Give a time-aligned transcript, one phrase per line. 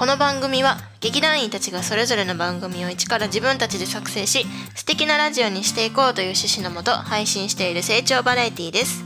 [0.00, 9.04] この番組は劇団員たちがそれぞれの番組を一から自分たちで作成し素敵なラジオにしていこうという趣旨のもと配信している成長バラエティです。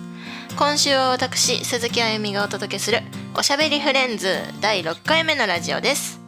[0.56, 3.00] 今週は私鈴木あゆみがお届けする
[3.36, 6.20] おしゃべりフレンズ第6回目のラジオです。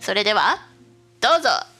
[0.00, 0.66] それでは
[1.20, 1.77] どうぞ。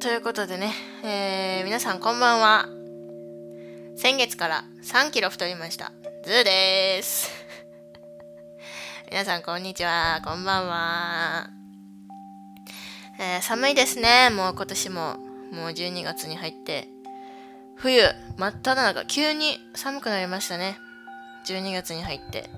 [0.00, 0.72] ということでね、
[1.04, 2.70] えー、皆さんこんばんは。
[3.98, 5.92] 先月から3キロ太りました。
[6.24, 7.30] ズーです。
[9.12, 10.22] 皆さんこんにちは。
[10.24, 11.50] こんばんは、
[13.18, 14.30] えー、寒いですね。
[14.30, 15.18] もう今年も。
[15.52, 16.88] もう12月に入って。
[17.76, 18.02] 冬
[18.38, 19.04] 真っ只中。
[19.04, 20.78] 急に寒くなりましたね。
[21.44, 22.48] 12月に入って。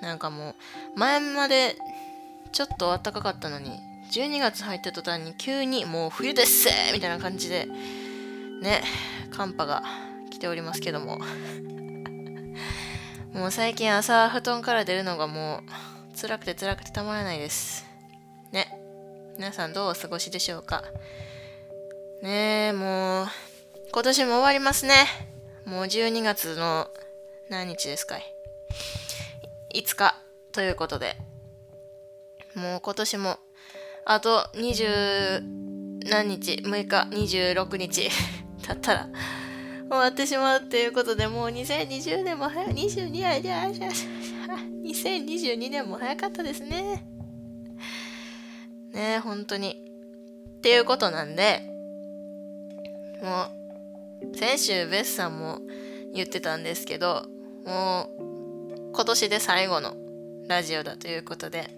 [0.00, 0.56] なんかも
[0.96, 1.78] う前まで
[2.50, 3.78] ちょっと暖かかったのに
[4.12, 7.66] 12月入った途端に急にもう冬ですみたいな感じで
[8.62, 8.82] ね
[9.30, 9.82] 寒波が
[10.30, 11.18] 来ておりますけども。
[13.32, 15.62] もう最近朝布団から出るのがもう
[16.18, 17.84] 辛くて辛くてたまらないです。
[18.50, 18.78] ね
[19.36, 20.84] 皆さんどうお過ごしでしょうか。
[22.22, 23.28] ねえもう
[23.92, 25.06] 今年も終わりますね。
[25.66, 26.88] もう12月の
[27.50, 28.22] 何日ですかい。
[29.74, 30.16] 5日
[30.52, 31.16] ということで。
[32.54, 33.38] もう今年も
[34.08, 35.42] あと20
[36.08, 38.08] 何日 ?6 日、26日
[38.62, 39.08] 経ったら
[39.88, 43.42] 終わってしまうっていうことでもう2020年も早い、22年、
[44.84, 47.04] 2022年も早かったですね。
[48.92, 49.84] ね本当に。
[50.58, 51.62] っていうことなんで、
[53.20, 53.46] も
[54.32, 55.58] う、先週ベスさんも
[56.14, 57.24] 言ってたんですけど、
[57.64, 59.96] もう、今年で最後の
[60.46, 61.70] ラジオだということで、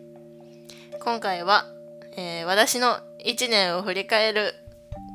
[1.01, 1.78] 今回は
[2.21, 4.53] えー、私の1年を振り返る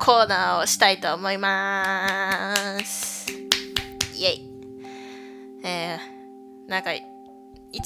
[0.00, 3.30] コーナーをしたいと思います。
[3.30, 4.50] イェイ。
[5.66, 7.02] えー、なんか、1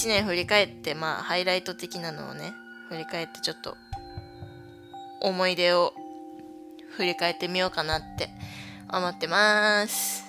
[0.06, 2.52] 年振り返って、まあ、ハイライト的なのをね、
[2.90, 3.76] 振り返ってちょっと、
[5.20, 5.94] 思い出を
[6.96, 8.30] 振り返ってみようかなって
[8.88, 10.22] 思ってます。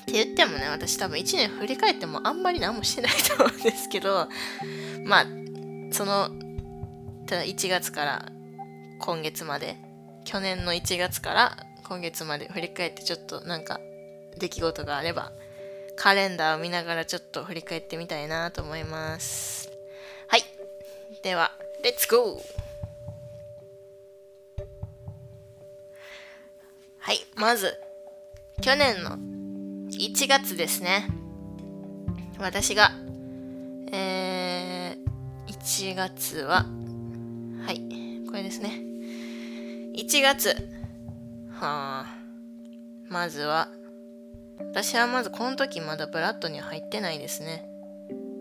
[0.00, 4.26] って言ってもね、私多分1年振り返ってもあんまり何もしてないと思うんですけど、
[5.04, 5.26] まあ、
[5.92, 6.30] その
[7.26, 8.32] ただ1月から
[9.00, 9.76] 今月まで。
[10.24, 12.48] 去年の1月から今月まで。
[12.48, 13.80] 振り返ってちょっとなんか
[14.38, 15.32] 出来事があれば
[15.96, 19.70] カレンダーを見ながらちょっと振り返ってみたいなと思います。
[20.28, 20.42] はい。
[21.22, 21.52] では
[21.82, 22.40] レッツゴー
[26.98, 27.18] はい。
[27.36, 27.78] まず
[28.60, 29.18] 去年の
[29.90, 31.08] 1月ですね。
[32.38, 32.90] 私が
[33.92, 36.66] えー、1月は
[37.64, 37.80] はい、
[38.26, 38.72] これですね。
[39.96, 40.50] 1月。
[41.48, 42.06] はあ。
[43.08, 43.68] まずは、
[44.58, 47.66] 私はまずこの時まだブラッドに入ってないですね。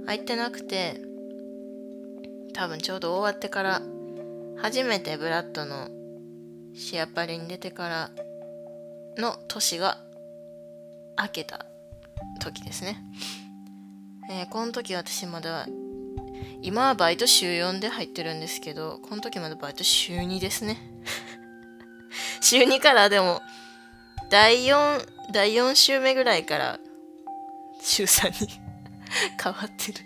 [0.05, 0.99] 入ってなくて、
[2.53, 3.81] 多分ちょうど終わってから、
[4.57, 5.87] 初めてブラッドの
[6.75, 8.11] シアパリに出てから
[9.17, 9.99] の年が
[11.17, 11.65] 明けた
[12.41, 13.01] 時ですね。
[14.29, 15.65] えー、この時私まだ
[16.61, 20.77] 今はバイト週4で入ってるんですけど、この時までバイト週2ですね。
[22.41, 23.41] 週2からでも、
[24.29, 26.79] 第4、第4週目ぐらいから
[27.81, 28.51] 週3に
[29.41, 29.99] 変わってる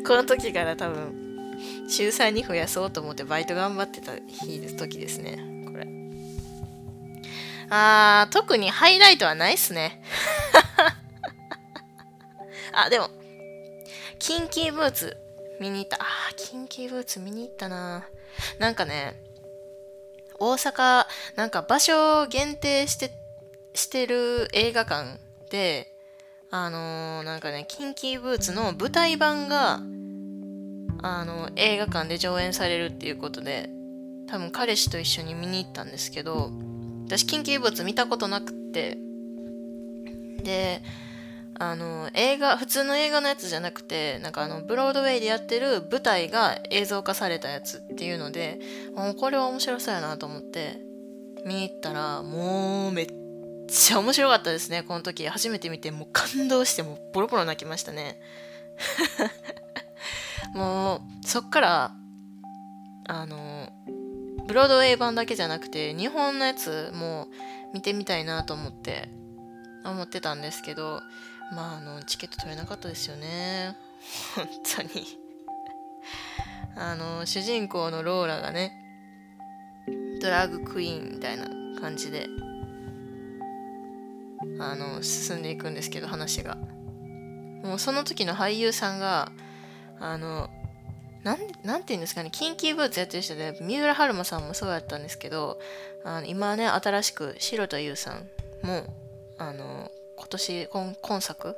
[0.06, 1.56] この時から多分、
[1.88, 5.38] 週3に増やそうと思ってバイト頑張ってた日時ですね。
[5.66, 5.86] これ。
[7.70, 10.02] あー、特にハイライトはないっすね。
[12.72, 13.08] あ、でも、
[14.18, 15.16] キンキーブーツ
[15.60, 15.96] 見に行った。
[16.00, 18.08] あー、キンキーブーツ見に行ったな。
[18.58, 19.20] なんかね、
[20.38, 23.12] 大阪、なんか場所限定して、
[23.74, 25.18] してる映画館
[25.50, 25.92] で、
[26.50, 29.80] あのー、なんかね、キンキーブーツの舞台版が、
[31.02, 33.68] あの、映画館で上演されるっていうことで、
[34.28, 36.50] 多分彼氏と一緒に見に行ったんですけど、
[37.06, 38.96] 私、キンキーブーツ見たことなくって、
[40.42, 40.82] で、
[41.58, 48.58] あの映画普通の映画のやつじゃなくてなんかあのブロードウェイでやってる舞台が映像化されたやつっていうので
[49.18, 50.80] これは面白そうやなと思って
[51.44, 53.06] 見に行ったらもうめっ
[53.68, 54.82] ちゃ面白かったですね。
[54.82, 58.18] この時初めて見てもう感動してもうボロボロ泣きましたね。
[60.54, 61.92] もうそっから
[63.06, 63.68] あの
[64.46, 67.28] ブロードウェイ版だけじゃなくて日本のやつも
[67.72, 69.08] 見てみたいなと思って
[69.84, 71.00] 思ってたんですけど
[71.52, 73.76] まああのチケット取れなかったですよね。
[74.34, 75.18] 本当に。
[76.76, 78.72] あの主人公のローラがね
[80.20, 81.46] ドラッグクイーンみたいな
[81.80, 82.26] 感じで
[84.58, 86.56] あの進んでいくんですけど話が。
[87.64, 89.32] もうその時の俳優さんが
[89.98, 90.50] あの
[91.22, 95.58] なんなんて言うんですかねキンキーブーツやってる人で三浦春馬さんもそうやったんですけど
[96.04, 98.94] あの今ね新しく白田優さんも
[99.38, 101.56] あの今年今今作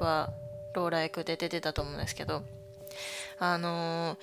[0.00, 0.32] は
[0.74, 2.42] ローラ役で出てたと思うんですけど
[3.38, 4.16] あの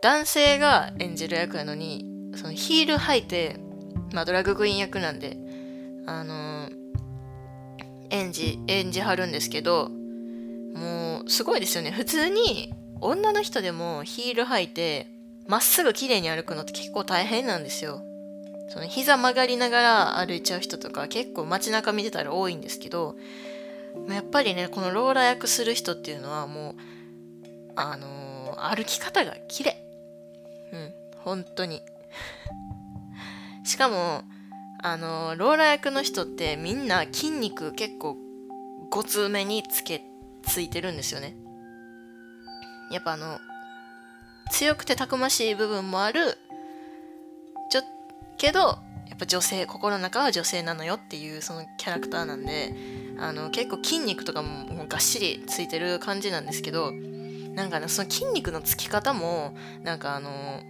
[0.00, 2.04] 男性が演じる役なのに
[2.36, 3.56] そのヒール履いて、
[4.12, 5.36] まあ、ドラッグクイーン役なんで
[6.06, 6.68] あの
[8.10, 9.88] 演じ演じはるんですけど
[10.74, 11.90] もうすごいですよね。
[11.90, 15.06] 普通に女の人でもヒール履いて
[15.46, 18.00] まっすぐ綺麗に歩くのって結構大変なんですよ。
[18.68, 23.16] その膝曲がりながら歩いちゃう人とか結構街中見てたら多いんですけど
[24.08, 26.74] やっぱりねこのローラー役する人っていうのはもう
[27.76, 29.76] あのー、歩き方が綺麗。
[30.72, 31.82] うん本当に。
[33.64, 34.22] しかも
[34.82, 38.16] あのー、ローラー役の人ってみんな筋肉結構
[38.90, 40.02] ごつめにつけ
[40.42, 41.36] ついてるんですよね。
[42.90, 43.38] やっぱあの
[44.50, 46.36] 強くてたくましい部分もある
[48.36, 52.74] けどやっぱ女性心の中は女性なのよっていうそのキャラクターなんで
[53.18, 60.62] あの結構筋肉とかももうがっしりついてる感じなんですけどなんかねその筋肉のつき方もなんかあの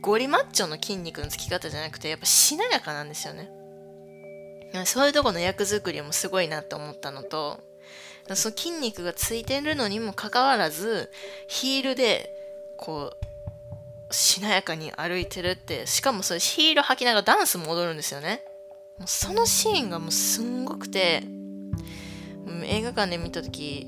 [0.00, 3.50] ゴリマッチョの筋肉のつき方じゃなくてやっぱしなやかなんですよね。
[4.84, 7.60] そういうとこの役作りもすごいなって思ったのと
[8.34, 11.10] その筋肉がついてるのにもかかわらず
[11.46, 12.30] ヒールで
[12.76, 13.26] こう
[14.10, 18.42] しなやかに歩いてるってしかもそれヒール履きながらダンスも踊るんですよね。
[18.98, 21.22] もうそのシーンがもうすんごくて
[22.64, 23.86] 映画館で見た時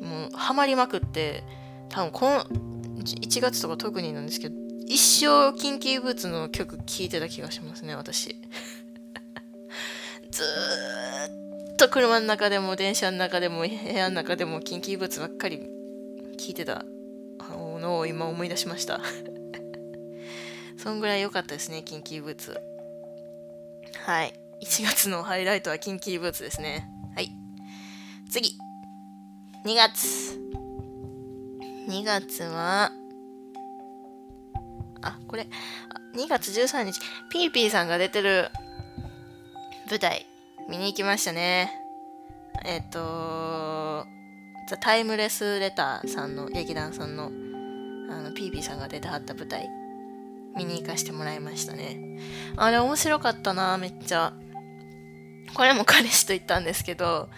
[0.00, 1.42] もうハマりまくって
[1.88, 4.54] 多分この1月とか特になんですけど
[4.86, 8.36] 一生キンキーブーツの曲聴いてた気がしますね私。
[10.30, 10.44] ず
[11.72, 15.58] っと車の中でも電車の中でも部屋の中でもキンキーブーツばっかり
[16.38, 16.84] 聴いてた
[17.80, 19.00] のを今思い出しました。
[20.82, 22.58] そんぐらい良かったですねキンキーブーツ。
[24.04, 24.34] はい。
[24.62, 26.88] 1月のハイライトはキンキーブーツですね。
[27.14, 27.30] はい。
[28.30, 28.56] 次。
[29.66, 30.38] 2月。
[31.88, 32.92] 2月は
[35.02, 35.46] あこれ
[36.14, 37.00] 2月13日。
[37.30, 38.48] ピーピーさんが出てる
[39.90, 40.26] 舞台
[40.68, 41.72] 見に行きましたね。
[42.64, 44.06] えっ、ー、と
[44.68, 47.49] ザ・タイムレス・レターさんの劇団さんの。
[48.10, 49.68] あのピーピーさんが出てはった舞台
[50.56, 52.18] 見に行かしてもらいましたね。
[52.56, 54.32] あれ面白かったなめっちゃ。
[55.54, 57.28] これも彼氏と行ったんですけど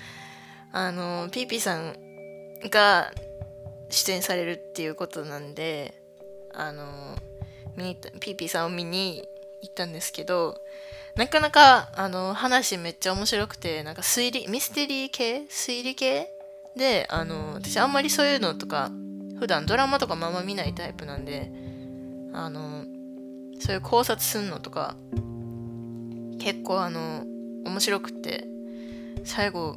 [0.71, 1.95] あのピーピーさん
[2.71, 3.11] が
[3.91, 6.03] 出演されるっていうことなんで
[6.55, 7.17] あの
[7.77, 9.27] 見にピーピーさんを見に
[9.63, 10.61] 行ったんですけど
[11.17, 15.47] なかなかあの話めっちゃ面白くてなんか推理ミステリー系？
[15.49, 16.29] 推理系？
[16.77, 18.91] であの私あんまりそういうのとか
[19.39, 21.53] 普段ドラマとかまま見ないタイプなんで
[22.33, 22.85] あの
[23.61, 24.97] そういう考察すんのとか
[26.39, 27.25] 結構あの
[27.65, 28.47] 面白くって
[29.25, 29.77] 最後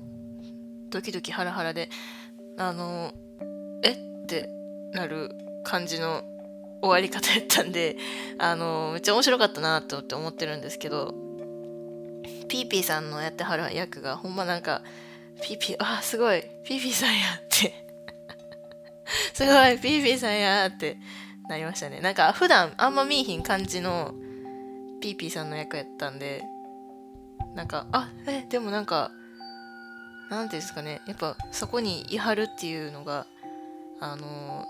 [0.90, 1.90] ドキドキハラハラで
[2.58, 3.12] あの
[3.84, 4.50] えって
[4.94, 6.24] なる感じの
[6.82, 7.98] 終わり方やったんで
[8.38, 11.14] あのめっちゃ面白かったなとって思ってるんですけど
[12.48, 14.82] ピーピーさんのやってはる役がほんまなんか
[15.42, 17.20] ピーピーあすごいピーピーさんや
[19.34, 20.98] すごいピーピーさんやって
[21.48, 22.00] なりましたね。
[22.00, 24.14] なんか普段あんま見いひん感じの
[25.02, 26.44] ピーピーさんの役やったんで
[27.54, 29.12] なんかあえでもなんか
[30.30, 31.02] 何ていうんですかね。
[31.08, 33.28] やっぱそこにいはるっていうのが
[34.00, 34.66] あの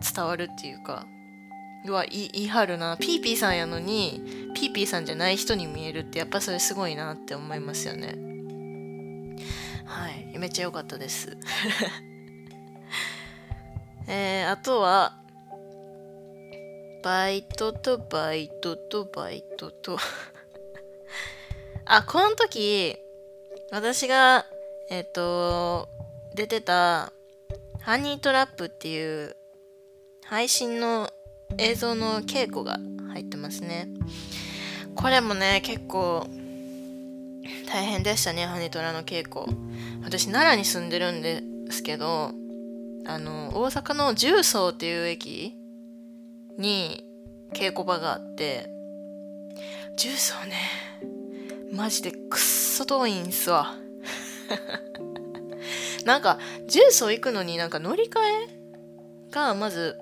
[0.00, 1.06] ー、伝わるっていうか
[1.86, 2.96] うわいいはるな。
[2.96, 8.16] ピーピーさんやのにピーピーさんじゃない人に見えるってやっぱそれすごいなって思いますよね。
[9.86, 10.38] はい。
[10.38, 11.36] めっちゃ良かったです。
[14.08, 15.12] えー、あとは
[17.02, 19.98] バイトとバイトとバイトと
[21.84, 22.96] あこの時
[23.70, 24.46] 私が、
[24.90, 25.88] えっ、ー、と、
[26.34, 27.12] 出てた、
[27.80, 29.36] ハニートラップっていう
[30.24, 31.10] 配信の
[31.58, 32.78] 映像の稽古が
[33.12, 33.88] 入ってますね。
[34.94, 36.26] これもね、結構
[37.68, 39.52] 大変でしたね、ハニトラの稽古。
[40.04, 42.30] 私、奈良に住んでるんですけど、
[43.06, 45.54] あの、大阪の重曹っていう駅
[46.58, 47.04] に
[47.52, 48.68] 稽古場があって、
[49.96, 50.56] 重曹ね、
[51.72, 53.74] マジでくっそ遠いんすわ。
[56.04, 59.98] なんか、重曹行くのになんか乗り換えがまず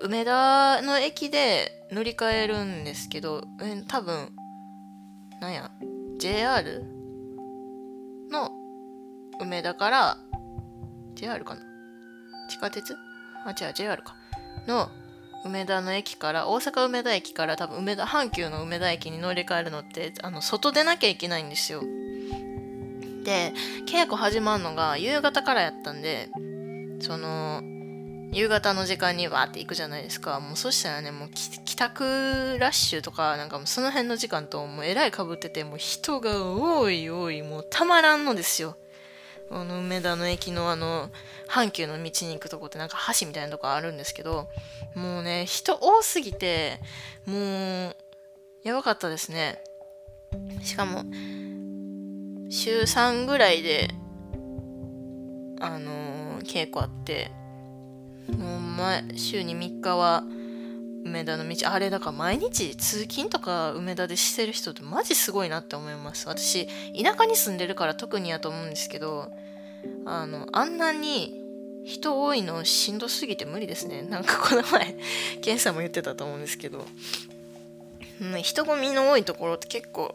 [0.00, 4.30] 梅田の駅で乗り換えるんですけど、え多分、
[5.40, 5.70] なんや、
[6.18, 6.84] JR
[8.30, 8.50] の
[9.40, 10.18] 梅田から、
[11.14, 11.67] JR かな
[12.48, 12.96] 地下鉄？
[13.44, 14.16] あ、違う、JR か。
[14.66, 14.90] の
[15.44, 21.82] 梅田の駅から、大阪梅田駅から多分梅田、阪急の梅田駅に乗り換えるのって、あの、外出なきゃいけないんですよ。
[23.24, 23.52] で、
[23.86, 26.28] 稽古始まるのが夕方からやったんで、
[27.00, 27.62] その、
[28.30, 30.38] 夕方の時間にわーって行くじゃないですか。
[30.40, 38.76] もうそしたらね、もう帰宅ラッシュとか、なんかもうその辺の時間ともうえらいかぶってて、もう人が多い多い、もうたまらんのですよ。
[39.50, 41.10] あの梅田の駅のあの
[41.48, 44.48] 阪急の道に行くとこってなんか橋みたいなとこあるんですけど
[44.94, 46.80] もうね人多すぎて
[47.26, 47.96] もう
[48.62, 49.62] やばかったですね。
[50.62, 51.04] しかも
[52.50, 53.88] 週3ぐらいで
[55.60, 57.30] あのー、稽古あって
[58.36, 60.22] もう前週に3日は
[61.08, 61.70] 梅田の道。
[61.70, 66.28] あれだから毎日通勤とか梅田でしてる人ってマジすごいなって思います。
[66.28, 66.66] 私
[67.00, 69.30] 田舎に住んでるから特にやと思うんですけど
[70.04, 71.44] あのあんなに
[71.84, 74.02] 人多いのしんどすぎて無理ですね。
[74.02, 74.96] なんかこの前
[75.40, 76.86] ケンさんも言ってたと思うんですけど、
[78.42, 80.14] 人混みの多いところって結構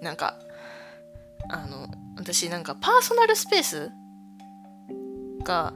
[0.00, 0.38] なんか
[1.48, 3.90] あの私なんかパーソナルスペース
[5.44, 5.74] が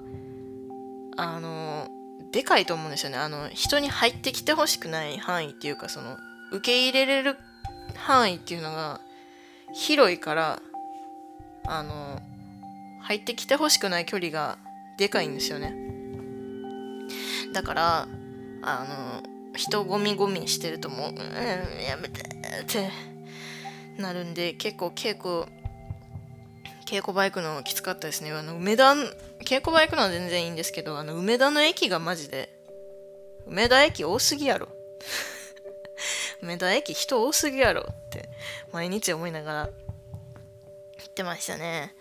[1.17, 1.89] あの
[2.33, 6.17] でかいと思うんですよねあの人に入ってきてほしくない範囲っていうかその
[6.53, 7.37] 受け入れれる
[7.97, 9.01] 範囲っていうのが
[9.73, 10.63] 広いから
[11.67, 12.21] あの
[13.01, 14.59] 入ってきてほしくない距離が
[14.99, 15.75] でかいんですよね
[17.53, 18.09] だから
[18.63, 22.91] あの人ゴミゴミしてるともう、うん、やめてって
[23.99, 25.47] なるんで結構稽古
[26.91, 28.33] 稽古場行くのきつかったですね。
[28.33, 28.97] あの、梅田、
[29.50, 32.57] 稽古場行くのは全然いいんですけど、あの、梅田の駅がマジで、
[33.49, 34.69] 梅田駅多すぎやろ。
[36.40, 38.28] 梅田駅人多すぎやろって
[38.71, 39.73] 毎日思いながら行
[41.04, 41.97] ってましたね。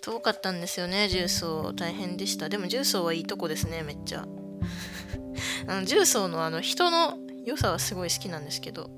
[0.00, 1.72] 遠かったんですよね、重曹。
[1.72, 2.48] 大変でした。
[2.48, 4.26] でも重曹はいいとこですね、めっちゃ。
[5.68, 8.90] あの重曹のあの人の良さはすごい好きなんですけど、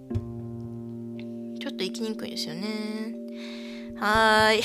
[1.60, 3.14] ちょっと行きにくいですよね。
[3.96, 4.62] はーい。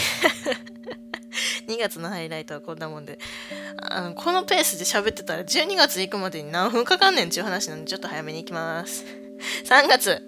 [1.67, 3.19] 2月のハイライトはこんなもんで。
[3.77, 9.05] あの、このペースで喋ってたら12月行くまでに何分かかんねんっていう話なんでちょっと早めに行きます。
[9.65, 10.21] 3月。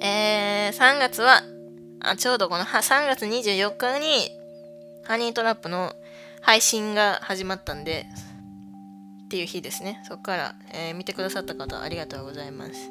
[0.00, 1.42] えー、3月は、
[2.00, 4.30] あちょうどこの3月24日に
[5.04, 5.94] ハニートラップの
[6.42, 8.06] 配信が始まったんで、
[9.24, 10.02] っていう日ですね。
[10.06, 12.90] そこから、えー、見てくださった方ありがとうございます。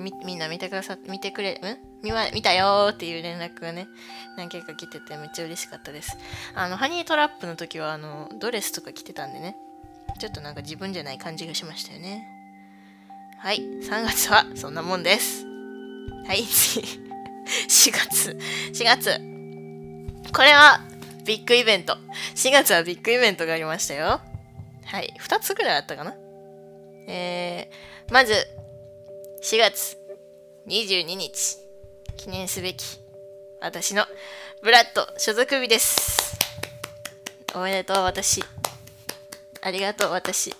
[0.00, 1.93] みみんな見てくださ見てくれ、ん？
[2.04, 3.88] 見見たよっていう連絡がね、
[4.36, 6.16] 何件か来ててめっちゃ嬉しかったです。
[6.54, 9.56] あの、ハニートラップの時は、あの、ドレスとか着てたんでね、
[10.18, 12.28] ちょっとなんか自分じゃない感じがしましたよね。
[13.38, 15.46] はい、3月はそんなもんです。
[16.26, 16.82] はい、次。
[17.68, 18.38] 4月。
[18.72, 19.20] 4月。
[20.32, 20.80] これは
[21.24, 21.96] ビッグイベント。
[22.34, 24.20] 4月はビッグイベントがありましたよ。
[24.84, 26.14] はい、2つぐらいあったかな。
[27.06, 28.34] えー、まず、
[29.42, 29.98] 4月
[30.66, 31.63] 22日、
[32.16, 33.00] 記念すべき、
[33.60, 34.04] 私の
[34.62, 36.38] ブラッド所属日です。
[37.54, 38.42] おめでとう、私。
[39.62, 40.54] ありがとう、私。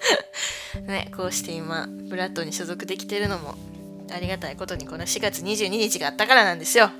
[0.86, 3.54] ね、こうして今、ブラッドに所属できてるのも、
[4.10, 6.90] ありがたいことにこの4月22日があったからなんですよ。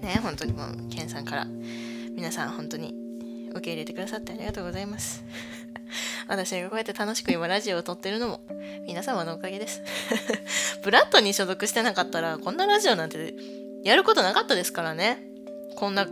[0.00, 5.24] ね、本当にもう、ケンさんから、皆さん本当に受け入れてくださってありがとうございます。
[6.28, 8.40] 私がこうやって楽しく今ラジオを撮ってるのも
[8.86, 9.82] 皆様のおかげです。
[10.82, 13.34] ブラッドに所属してなかったらこんなラジオなんて
[13.82, 15.22] やることなかったですからね。
[15.76, 16.06] こんな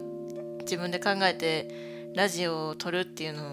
[0.61, 3.47] 自分で考えてラジオを撮るっていうのを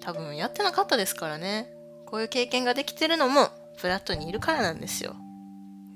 [0.00, 1.72] 多分やってなかったですからね。
[2.06, 3.48] こういう経験ができてるのも
[3.80, 5.14] ブラッドにいるからなんですよ。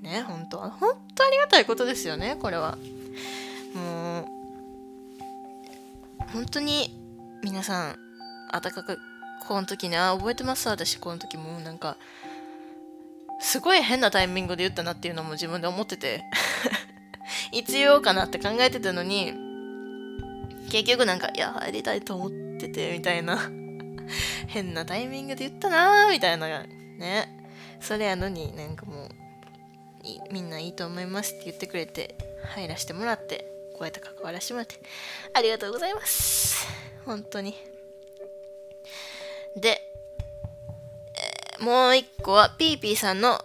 [0.01, 0.69] ね、本当は。
[0.69, 2.77] 本当ありがたいことですよね、これは。
[3.73, 4.25] もう、
[6.31, 6.95] 本当に
[7.43, 7.99] 皆さん、
[8.51, 8.97] 温かく
[9.47, 11.97] この時ね、あ、覚えてます私、この時もなんか、
[13.39, 16.23] すごい変なタイミングで言ったなっていうのも自分で思ってて
[17.51, 19.33] いつ言おうかなって考えてたのに、
[20.71, 23.37] 結局なんか、いや、入りたいと思ってて、みたいな
[24.47, 27.29] 変なタイミングで言ったなーみたいな、ね。
[27.79, 29.09] それやのになんかもう、
[30.31, 32.15] みんないいと思いますって言ってくれて、
[32.55, 34.81] 入らせてもらって、こうやって関わらせてもらって、
[35.33, 36.67] ありがとうございます。
[37.05, 37.74] 本当に。
[39.55, 39.81] で、
[41.59, 43.39] えー、もう一個はピーピーさんの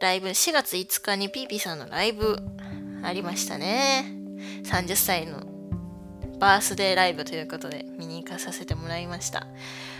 [0.00, 2.38] ライブ、4月5日にピーピーさんのライブ
[3.02, 4.12] ありましたね。
[4.64, 5.42] 30歳の
[6.38, 9.46] バースデーライブということで見に行かさせてもらいました。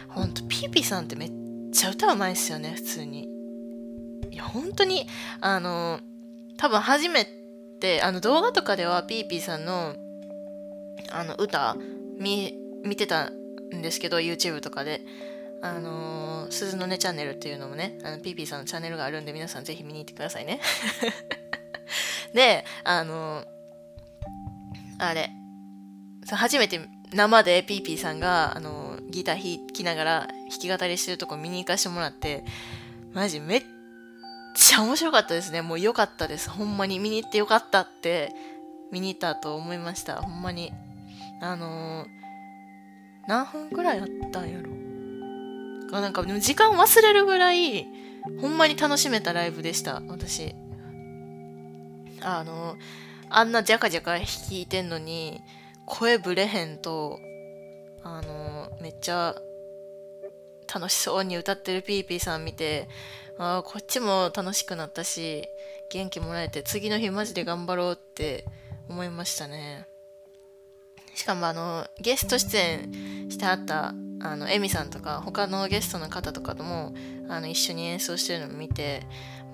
[0.08, 1.30] ほんと、ピーピーさんってめっ
[1.72, 3.28] ちゃ歌うまいですよね普通に
[4.30, 5.06] いや本当に
[5.40, 6.00] あの
[6.56, 7.26] 多分初め
[7.80, 9.94] てあの動画とかではピーピーさんの
[11.10, 11.76] あの歌
[12.18, 15.02] 見見てたんですけど YouTube とかで
[15.60, 20.60] あのー、鈴の音チャンネルっていうのもね、あの、ピーピーさんのチャンネルがあるんで、皆さんぜひ見に行ってくださいね。
[22.32, 23.46] で、あのー、
[24.98, 25.30] あれ、
[26.30, 26.80] 初めて
[27.12, 32.44] 生でピーピーさんが、あのー、ギター弾きながら弾き語りしてるとこ見に行かしてもらって、
[33.12, 33.62] マジめっ
[34.54, 35.62] ちゃ面白かったですね。
[35.62, 36.50] もう良かったです。
[36.50, 38.32] ほんまに見に行ってよかったって、
[38.92, 40.22] 見に行ったと思いました。
[40.22, 40.72] ほんまに。
[41.40, 42.06] あの
[43.28, 44.77] 何分くらいあったんやろ？
[45.90, 47.86] がなんか時間忘れるぐらい
[48.40, 50.54] ほんまに楽しめたライブでした私。
[52.20, 52.76] あの
[53.30, 55.40] あんなジャカジャカ弾いてんのに
[55.86, 57.20] 声ぶれへんと
[58.02, 59.36] あのめっちゃ
[60.72, 62.88] 楽しそうに歌ってるピーピーさん見て
[63.38, 65.48] あこっちも楽しくなったし
[65.90, 68.44] 元気もらえて次の日マジで頑張ろうって
[68.88, 69.86] 思いましたね。
[71.14, 76.94] しかもあのゲスト出演してあったあのエミさんとか他のゲストの方とかとも
[77.28, 79.02] あの一緒に演奏してるのを見て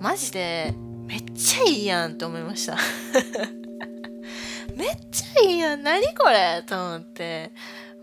[0.00, 0.74] マジで
[1.06, 2.76] めっちゃいいやんって思いました。
[4.74, 7.52] めっちゃいいやん何これと思って。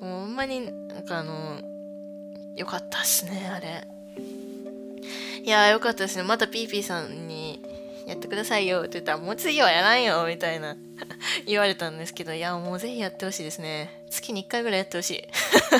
[0.01, 1.61] もうほんまになんかあの
[2.55, 3.87] よかったっすねあれ。
[5.43, 6.23] いやよかったですね。
[6.23, 7.61] またピーピーさんに
[8.07, 10.75] やってくださいよって言ったらもう次はやらんよみたいな。
[11.45, 14.03] 言われたんですけどいやもうぜひやってほしいですね。
[14.09, 15.23] 月に1回ぐらいやってほしい。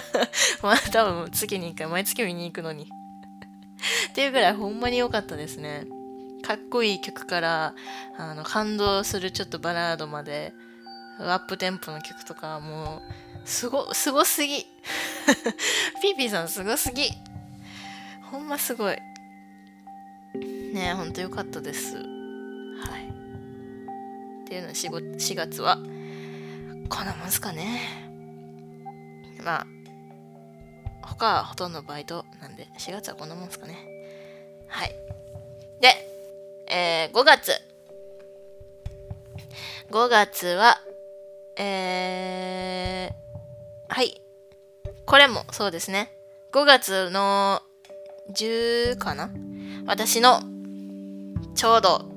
[0.62, 2.90] まあ多分月に1回毎月見に行くのに。
[4.10, 5.86] っていうぐらいほんまに良かったですね。
[6.44, 7.76] かっこいい曲から
[8.18, 10.54] あの感動するちょっとバラードまで
[11.20, 13.02] アップテンポの曲とかも
[13.46, 14.66] うすごすごすぎ。
[16.02, 17.10] ピーピーさんすごすぎ。
[18.32, 18.98] ほんますごい。
[20.74, 21.96] ねえほんとよかったです。
[21.98, 22.02] は
[22.98, 23.21] い。
[24.52, 25.78] っていうのは 4, 4月は。
[26.90, 28.12] こんなもんすかね。
[29.46, 29.68] まあ
[31.04, 33.78] 他はほとんどバイトなんで4月はこんなもんすかね。
[34.68, 34.92] はい。
[35.80, 35.96] で
[36.68, 37.54] えー、5月。
[39.90, 40.82] 5月は
[41.56, 44.22] えー、はい。
[45.06, 46.12] これもそうですね。
[46.52, 47.62] 5月の
[48.34, 49.32] 10かな。
[49.86, 50.42] 私の
[51.56, 52.11] ちょうど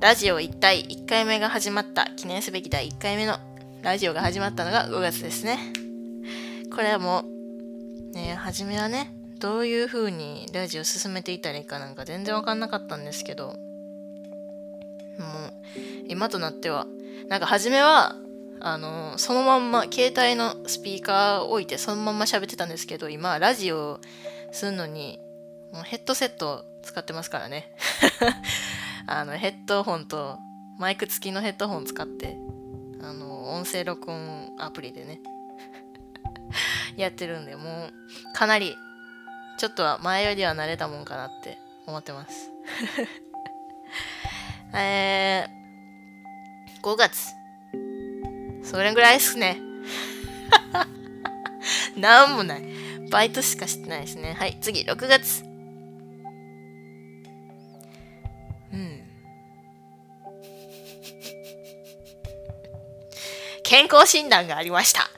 [0.00, 3.36] ラジオ一体1回目が始まった記念すべき第1回目の
[3.82, 5.58] ラジオが始まったのが5月ですね。
[6.74, 7.24] これはも
[8.10, 13.56] う、ね、初めはね、どういう風にラジオ進めていたらいいかなんか全然わかんなかったんですけど、もう、
[16.08, 16.86] 今となっては、
[17.28, 18.16] なんか初めは、
[18.60, 24.00] あの、そのまんま、携帯のスピーカーを置いてそのまんま喋ってたんですけど、今、ラジオ
[24.50, 25.20] するのに、
[25.74, 27.70] もうヘッドセット使ってますからね。
[29.06, 30.38] あの、ヘッドホンと、
[30.78, 32.38] マイク付きのヘッドホン使って、
[33.02, 35.20] あの、音声録音アプリでね、
[36.96, 37.92] やってるんで、もう、
[38.34, 38.76] かなり、
[39.58, 42.50] ちょっとは前よりは慣れたもんかなって思ってます。
[44.74, 47.34] えー、5月。
[48.62, 49.60] それぐらいっすね。
[51.96, 52.62] なんもない。
[53.10, 54.34] バイトしかしてないですね。
[54.38, 55.49] はい、次、6月。
[63.70, 65.08] 健康診断がありました。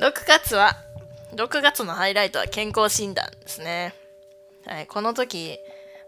[0.00, 0.78] 6月は、
[1.34, 3.94] 6月のハイライトは健康診断ですね。
[4.64, 5.58] はい、この時、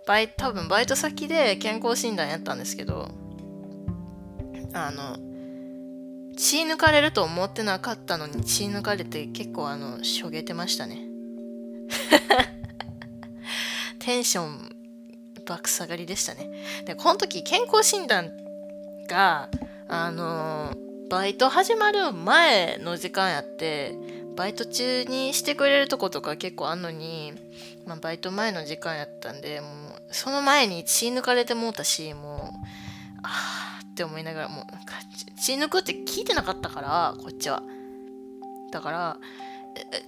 [0.07, 3.11] バイ多分バイト先で健康診断やったんですけど、
[4.73, 5.19] あの、
[6.39, 11.01] 血抜かれると思ってなかったのに血抜かれて結構あの、しょげてましたね。
[14.01, 14.74] テンション
[15.47, 16.49] 爆下がりでしたね。
[16.85, 18.33] で、この時健康診断
[19.09, 19.49] が、
[19.89, 20.73] あの
[21.11, 23.95] バイト始まる前の時間やって、
[24.37, 27.33] バイト中にしてくれるとことか結構あんのに、
[27.87, 29.71] まあ、バイト前の時間やったんで、もう、
[30.11, 32.67] その前に血抜かれてもうたし、もう、
[33.23, 34.65] あーって思いながら、もう、
[35.41, 37.63] 血抜くって聞いてなかったから、こっちは。
[38.73, 39.17] だから、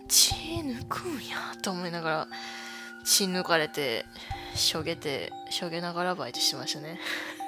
[0.09, 2.29] 血抜くんやと思いながら、
[3.05, 4.05] 血抜かれて、
[4.57, 6.99] しょげて、しょげながらバイトしてましたね。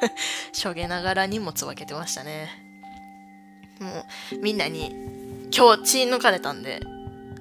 [0.52, 2.50] しょげながら荷物分けてましたね。
[3.80, 4.90] もう、みんなに、
[5.54, 6.80] 今日血抜かれたんで、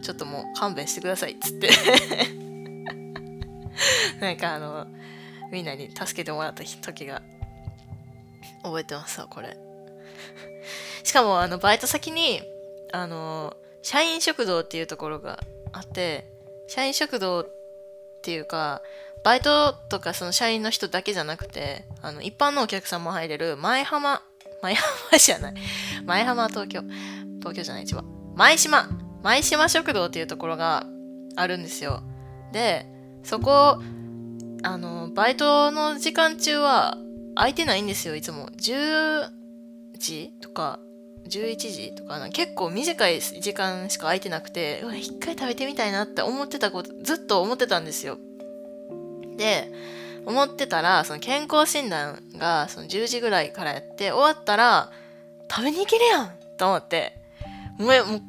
[0.02, 1.70] ちょっともう勘弁してくださいっつって
[4.22, 4.88] なんかあの、
[5.52, 7.22] みんなに助けてもらった時が、
[8.64, 9.58] 覚えてますわ、これ。
[11.04, 12.42] しかも、あの、バイト先に、
[12.92, 15.40] あの、社員食堂っていうところが
[15.72, 16.30] あって
[16.68, 17.48] 社員食堂っ
[18.22, 18.82] ていうか
[19.28, 24.22] バイトとかその社員の人だけじゃなくてあの一般のお客さんも入れる前浜
[24.62, 25.54] 前浜じゃない。
[26.06, 26.82] 前浜東京。
[27.40, 28.06] 東京じゃない千葉。
[28.38, 28.88] 前島。
[29.24, 30.86] 前島食堂っていうところが
[31.36, 32.04] あるんですよ。
[32.54, 32.86] で
[33.22, 33.82] そこ
[34.64, 36.98] あのバイトの時間中は
[37.36, 38.48] 空いてないんですよいつも。
[38.52, 39.28] 10
[40.00, 40.80] 時とか
[41.28, 48.20] 11時とか結構短い時間しか空いてなくてうわ一回食べてみたいなって思ってたことずっと思ってたんですよ。
[49.38, 49.72] で
[50.26, 54.92] 思ってたらその健康診断がその10時ぐらいからやって終わったら
[55.50, 57.18] 食べに行けるやんと思って
[57.78, 58.22] もうもう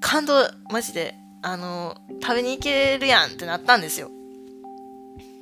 [0.00, 4.10] 感動マジであの食べに行けるやんってなったんですよ。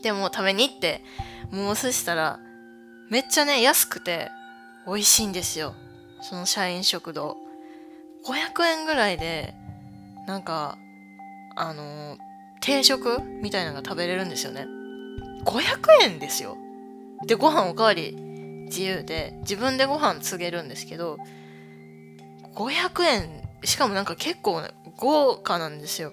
[0.03, 1.03] でも食べに行って
[1.51, 2.39] もうそしたら
[3.11, 4.31] めっちゃね安くて
[4.87, 5.75] 美味しいんですよ。
[6.21, 7.37] その社員食堂。
[8.27, 9.55] 500円ぐらいで
[10.27, 10.77] なんか
[11.57, 12.17] あの
[12.61, 14.67] 定食みたいなのが食べれるんですよね。
[15.45, 16.57] 500円ですよ。
[17.27, 18.17] でご飯おかわり
[18.67, 21.19] 自由で自分でご飯告げるんですけど
[22.55, 24.63] 500円しかもなんか結構、
[24.97, 26.13] 豪華なんですよ。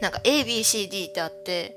[0.00, 1.76] なんか ABCD ってあって、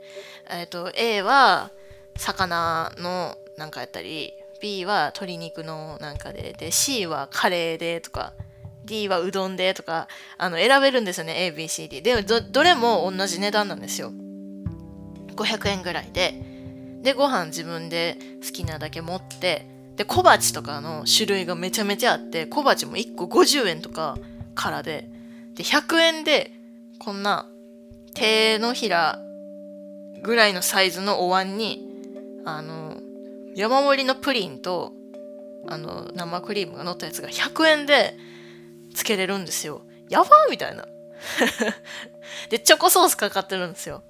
[0.49, 1.71] えっ、ー、と A は
[2.15, 8.34] 魚のなんかやったり B は鶏肉のなんかでで C はカレーでとか
[8.86, 14.12] D はうどんでとかあの選べるんですよね ABCD でどどれも同じ値段なんですよ。
[15.35, 16.41] 500円ぐらいで。
[17.01, 19.67] でご飯自分で好きなだけ持って。
[19.95, 24.17] で小鉢とかの種類がめちゃめちゃあって小鉢も1個50円とか
[24.55, 25.09] からで。
[25.55, 26.51] で100円で
[26.99, 27.47] こんな
[28.13, 29.19] 手のひら
[30.23, 31.87] ぐらいのサイズのお椀に
[32.45, 32.97] あの
[33.55, 34.93] 山盛りのプリンと
[35.67, 38.17] あの生クリームが乗ったやつが100円で
[38.93, 39.81] つけれるんですよ。
[40.09, 40.85] やばみたいな。
[42.49, 44.03] でチョコソースかかってるんですよ。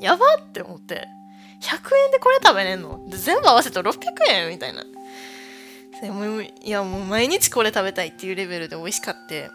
[0.00, 1.08] やばって思って。
[1.60, 3.00] 100円でこれ食べれんの？
[3.08, 3.96] 全部合わせて600
[4.30, 4.82] 円みたいな。
[4.82, 9.50] いやもう毎日これ食べたいっていうレベルで美味しかって。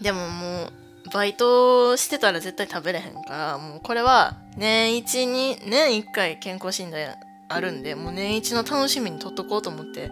[0.00, 7.16] でももうバイトしてたら絶対食べれへんからもうこれは年一に年1回健康診断
[7.48, 10.10] あるんでもう年一の楽しみにとっとこうと思って。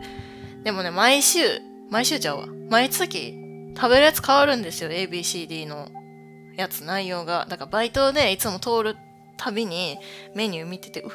[0.63, 1.41] でもね毎週
[1.89, 2.47] 毎週ちゃうわ。
[2.69, 3.35] 毎月
[3.75, 5.89] 食べるやつ変わるんですよ ABCD の。
[6.57, 7.47] やつ内容が。
[7.49, 8.97] だからバイトでいつも通る
[9.37, 9.99] たびに
[10.35, 11.13] メニュー見ててうわ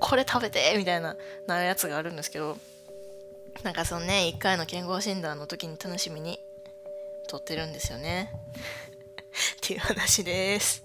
[0.00, 2.58] これ食べてみたいななやつがあるんですけど
[3.62, 6.40] なんかそのね1回の健康診断の時に楽しみに
[7.28, 8.32] 撮ってるんですよね。
[9.56, 10.82] っていう話です。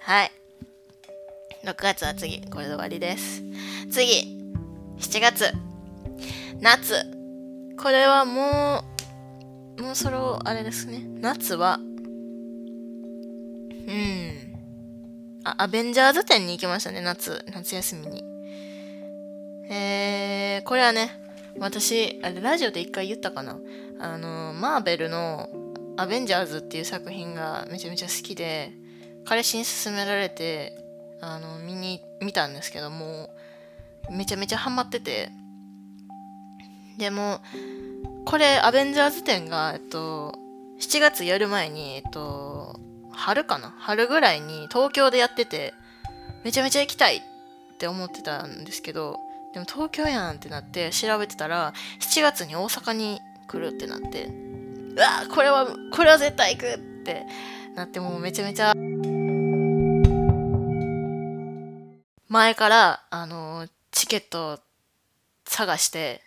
[0.00, 0.32] はい。
[1.64, 2.40] 6月は次。
[2.42, 3.42] これで終わりです。
[3.90, 4.38] 次。
[4.98, 5.52] 7月。
[6.60, 7.04] 夏。
[7.76, 8.84] これはも
[9.78, 11.02] うもうそれをあれですね。
[11.20, 11.80] 夏は
[13.86, 15.40] うん。
[15.44, 18.24] あアベンジャーズ展に行きましたね夏夏休みに。
[19.70, 21.10] えー、これはね
[21.58, 23.58] 私あれラジオで一回言ったかな。
[23.98, 25.48] あのマーベルの
[25.96, 28.72] 「アベンジャーズ」っていう作品がめちゃめちゃ好きで
[29.24, 30.72] 彼氏に勧められて
[31.20, 33.30] あの見に見たんですけども
[34.10, 35.30] めちゃめちゃハマってて。
[37.00, 37.40] でも
[38.26, 40.34] これアベンジャーズ展が、えっと、
[40.78, 42.78] 7月やる前に、えっと、
[43.20, 43.74] 春かな？
[43.78, 45.74] 春ぐらいに東京でやってて
[46.42, 47.20] めちゃめちゃ行きたいっ
[47.78, 49.18] て思ってたんですけど
[49.52, 57.26] でも東京やんってなって調べてたら7月に大阪に来るってなってうわこれはこれは絶対行くって
[57.74, 58.72] なってもうめちゃめちゃ
[62.28, 64.60] 前からあのチケット
[65.44, 66.22] 探して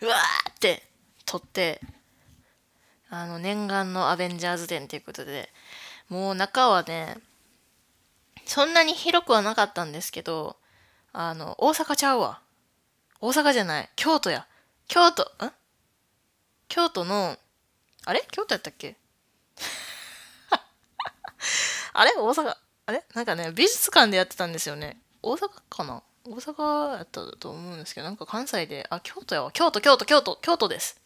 [0.00, 0.82] うわーって
[1.26, 1.80] 取って
[3.10, 5.48] あの念願のアベンジャーズ展ということで
[6.14, 7.16] もう中はね
[8.46, 10.54] そんなに広くはなかったんですけど
[11.12, 12.38] あの大阪ちゃうわ。
[13.20, 13.90] 大阪じゃない。
[13.96, 14.46] 京都や。
[14.86, 15.26] 京都ん？
[16.68, 17.36] 京都の
[18.04, 18.24] あれ？
[18.30, 18.94] 京都やったっけ？
[21.94, 22.12] あれ？
[22.16, 23.02] 大阪あれ？
[23.14, 24.96] なんかね美術館でやってたんですよね。
[25.20, 26.00] 大阪かな？
[26.24, 29.50] 大阪やったと思うんですけどなんか関西であ京都やわ。
[29.50, 31.00] 京都京都京都京都です。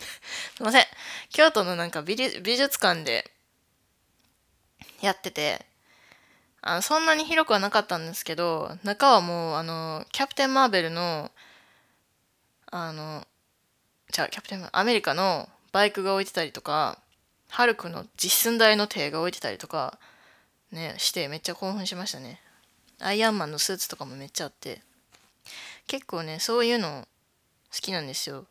[0.56, 0.86] すいません。
[1.28, 3.35] 京都のなんか美美術館で
[5.00, 5.64] やってて
[6.62, 11.30] あのそんなに広くはなかったんですけど中はもうあのキャプテン・マーベルの
[12.70, 13.26] あの
[14.10, 16.98] じゃあキャプテンアメリカのバイクが置いてたりとか
[17.48, 19.98] ハルクの実寸大の手が置いてたりとか
[20.72, 22.40] ねしてめっちゃ興奮しましたね。
[22.98, 24.82] アイアンマンのスーツとかもめっちゃあって。
[25.86, 27.06] 結構ねそういうの
[27.72, 28.46] 好きなんですよ。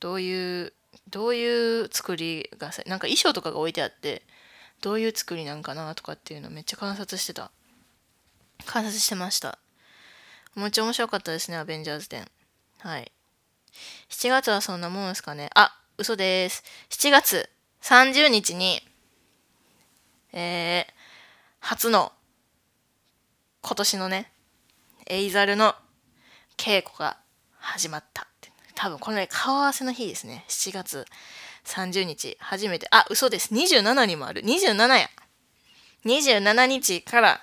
[0.00, 0.72] どういう
[1.08, 4.22] どういう作りがさなんか衣装とかが置いてあって
[4.84, 7.50] どういう作りなんかなとかっていうのめっちゃ観察してた。
[8.66, 9.58] 観察してました。
[10.54, 12.26] めっちゃ面白かったですねアベンジャーズ展。
[12.80, 13.10] はい。
[14.10, 15.48] 7月はそんなもんですかね。
[15.54, 16.64] あ嘘です。
[16.90, 17.48] 7月
[17.80, 18.82] 30日に
[20.34, 20.92] えー、
[21.60, 22.12] 初の
[23.62, 24.30] 今年のね
[25.06, 25.74] エイザルの
[26.58, 27.16] 稽古が
[27.56, 28.26] 始まった
[28.74, 30.44] 多分これね顔合わせの日ですね。
[30.48, 31.06] 7月
[31.64, 32.36] 30日。
[32.40, 32.86] 初めて。
[32.90, 33.52] あ嘘です。
[33.54, 34.42] 27にもある。
[34.42, 35.08] 27や。
[36.04, 37.40] 27日から。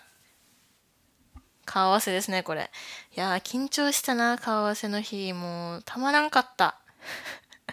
[1.66, 2.70] 顔合わせですねこれ。
[3.16, 5.34] いやー緊張したな顔合わせの日。
[5.34, 6.80] もうたまらんかった。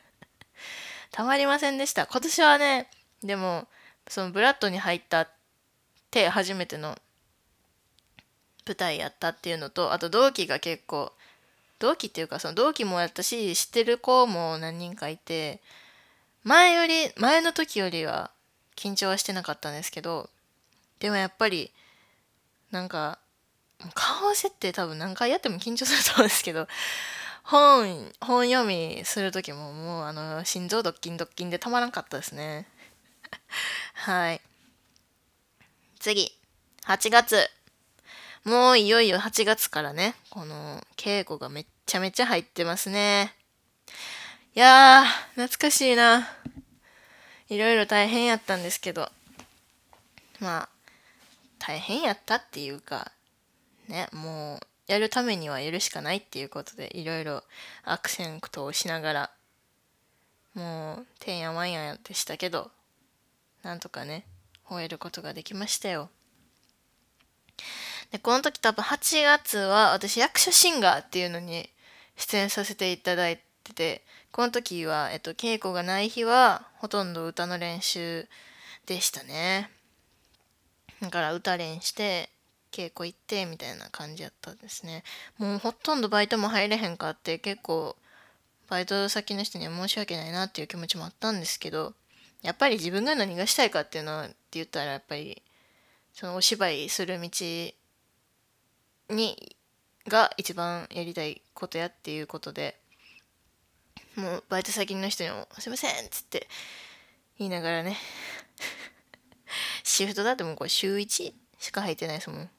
[1.11, 2.07] たまりませんでした。
[2.07, 2.91] 今年はね
[3.23, 3.67] でも
[4.09, 5.29] そのブラッドに入ったっ
[6.11, 6.97] て初めての
[8.67, 11.13] 舞台やったっていうのとあと同期が結構
[11.79, 15.61] 同期っていうかその同期もやったし知ってる子も何人かいて
[16.49, 18.31] 前より前の時よりは
[18.75, 20.31] 緊張はしてなかったんですけど
[20.99, 21.73] でもやっぱり
[22.71, 23.19] なんか
[23.93, 26.67] 顔合わせって多分何回やっても緊張すると思うんですけど
[27.43, 32.67] 本本読みする時ももうあの心臓ドッキンドッキンでたまらんかったですね。
[33.95, 34.41] はい。
[35.99, 36.35] 次。
[36.87, 37.51] 8月。
[38.45, 43.35] もういよいよ8月からねこの稽古がめっちゃめちゃ入ってますね。
[44.55, 46.27] いやー懐かしいな。
[47.49, 49.09] いろいろ大変やったんですけど
[50.41, 50.69] まあ
[51.59, 53.13] 大変やったっていうか
[53.89, 57.43] ねもうやるためにはやるしかないっていうことでいろいろ
[57.85, 59.31] アクセントをしながら
[60.55, 62.71] もうてんやわんやでしたけど
[63.63, 64.25] なんとかね
[64.69, 66.11] 終えることができましたよ。
[68.11, 71.69] でこの時多分8月は私役所シンガーっていうのに
[72.17, 78.29] 出演させていただいててこの時は、えっと、稽古がない日はほとんど歌の練習
[78.87, 79.71] でしたね。
[81.01, 82.31] だから歌練して
[82.73, 85.05] 稽古行ってみたいな感じやったんですね。
[85.39, 87.97] もうほとんどバイトも入れへんかって結構
[88.69, 91.95] バイト先の人には申し訳ないなっていう気持ちもあったんですけど
[92.43, 95.43] やっぱり自分が何がしたいかっていうのはって言ったらやっぱり
[96.13, 97.29] そのお芝居する道
[99.11, 99.57] に
[100.07, 102.79] が一番やりたいことやっていうことで
[104.19, 106.49] もうバイト先の人にも「すいません」っつって
[107.39, 107.97] 言いながらね。
[109.85, 112.51] シフトだってもうこれ週1しか入ってないですもん。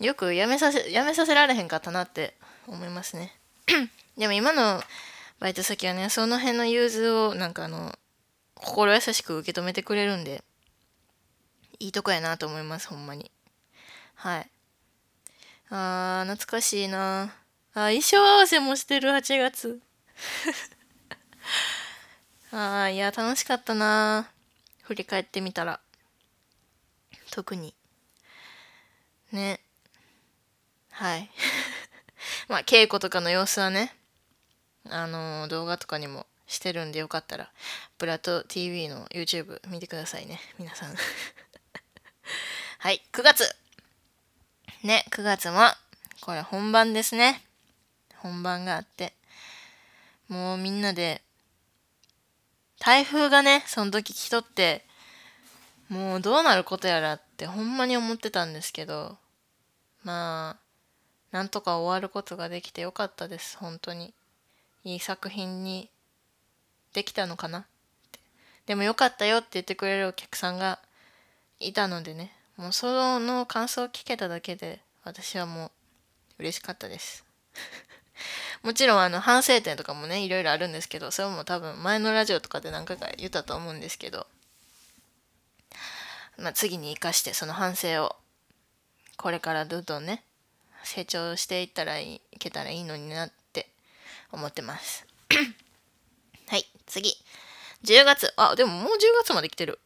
[0.00, 2.34] よくやめさせやめさせられへんかったなって
[2.66, 3.38] 思いますね。
[4.16, 4.82] でも今の
[5.40, 7.96] バイト先はねその辺の融通をなんかあの
[8.54, 10.42] 心優しく受け止めてくれるんで
[11.78, 13.30] いいとこやなと思いますほんまに。
[14.14, 14.50] はい。
[15.68, 17.34] あー懐かしいな。
[17.78, 19.82] あ衣装合わせもしてる8月。
[22.50, 24.30] ああいや楽しかったな。
[24.84, 25.78] 振り返ってみたら。
[27.30, 27.74] 特に。
[29.30, 29.60] ね。
[30.90, 31.30] はい。
[32.48, 33.94] まあ稽古とかの様子はね。
[34.88, 37.52] あのー、動画とかにもしてるんでよかったら
[37.98, 40.96] ブラッド TV の YouTube 見てくださいね皆さん。
[42.78, 43.54] はい9月。
[44.82, 45.60] ね9月も
[46.22, 47.42] これ本番ですね。
[48.26, 49.12] 本番があって
[50.28, 51.22] もうみんなで
[52.80, 54.84] 台風がねその時来とって
[55.88, 59.16] もうどうなることやらってほんまに思ってたんですけど
[60.02, 60.66] まあ
[61.30, 64.14] なんとか終わることができてよかったです本当に。
[64.84, 65.90] いい作品に
[66.92, 67.66] できたのかな
[68.66, 70.78] でもよかったよって言ってくれるお客さんが
[71.58, 72.32] いたのでね。
[72.56, 75.70] もうその感想を聞けただけで私はもう
[76.38, 77.24] 嬉しかったです。
[78.62, 84.26] もちろんあの反省点とかもねいろいろあるんですけどそれも多分前のラジオとかで何回か言ったと思うんですけど
[86.38, 88.14] まあ、次に生かしてその反省を
[89.16, 90.22] これからどんどんね
[90.82, 93.70] 成長していったらいけたらいいのになって
[94.30, 95.06] 思ってます。
[96.48, 97.16] はい次。
[97.82, 98.32] 10月。
[98.36, 99.80] あでももう10月まで来てる。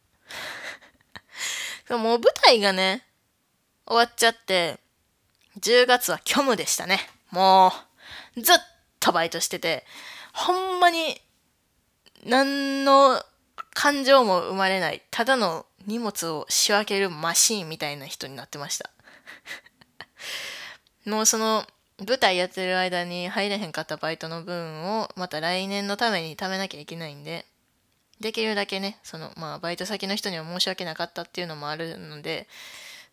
[1.89, 3.07] もう舞台がね
[3.87, 4.79] 終わっちゃって
[5.59, 7.09] 10月は虚無でしたね。
[7.31, 7.90] もう。
[8.37, 8.57] ずっ
[9.01, 9.85] とバイトしてて
[10.33, 11.21] ほんまに
[12.25, 13.23] 何の
[13.75, 18.91] 感情も生まれないただの荷物を仕分けるマシーンみたいな人になってました。
[21.07, 21.67] もうその
[22.07, 27.47] 舞台やってる間に入れへんかったバイトの分をまた来年のために貯めなきゃいけないんで
[28.21, 32.49] できるだけねそのまあバイト先の人には申し訳なかったっていうのもあるので、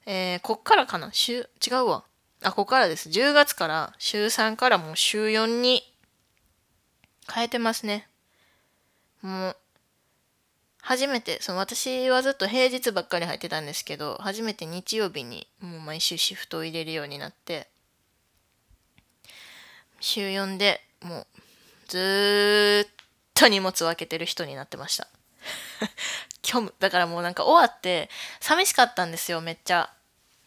[0.05, 1.09] えー、こっからかな？
[1.13, 2.03] 週違うわ。
[2.43, 3.09] あこっからです。
[3.09, 5.81] 10月から週3からもう週4に
[7.33, 8.07] 変えてますね。
[9.21, 9.57] もう
[10.81, 17.67] 初めてその私はずっと平日ばっかり入ってたんですけど初めて日曜日にもう毎週シフトを入れるようになって
[19.99, 21.27] 週4でもう
[21.87, 22.91] ずっ
[23.33, 25.07] と荷物を開けてる人になってました。
[26.41, 26.73] 虚無。
[26.79, 29.93] だからもうなんか終わって寂しかったんですよめっちゃ。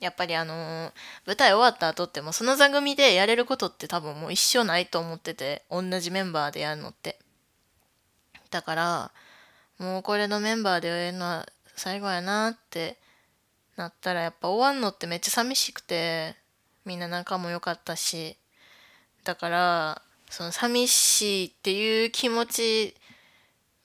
[0.01, 0.93] やっぱりあのー、
[1.27, 7.19] 舞台終わった後ってもその座組でやれることって多分もう一生ないと思ってて同じメンバーでやるのって。
[8.51, 9.13] だから
[9.79, 12.99] もうこれのメンバーでやるのは最後やなって
[13.77, 16.35] なったらやっぱ終わんのってめっちゃ寂しくて
[16.85, 18.37] みんな仲も良かったし。
[19.25, 22.95] だからその寂しいっていう気持ち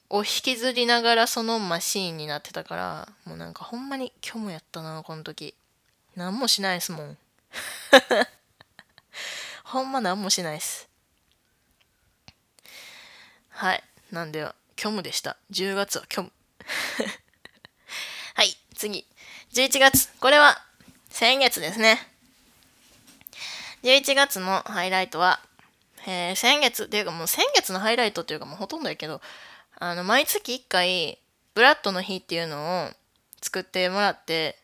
[0.10, 5.56] を引きずりながらそのマシーンになってたからもうなんかほんまに虚無やったなこの時。
[6.16, 7.18] 何もしないですもん
[9.64, 10.90] ほんま何もしないです
[13.50, 14.48] はいなんで
[14.78, 15.38] 虚無でした。
[15.52, 16.32] 10月は虚無。
[18.36, 19.08] はい、次。
[19.54, 20.10] 11月。
[20.20, 20.62] これは
[21.10, 22.08] 先月ですね。
[23.84, 25.40] 11月のハイライトは、
[26.06, 29.22] えー、先月っていうかもう先月のハイライトっていうかもうほとんどやけど、
[29.80, 31.20] あの、毎月1回、
[31.54, 32.92] ブラッドの日っていうのを
[33.42, 34.60] 作ってもらって、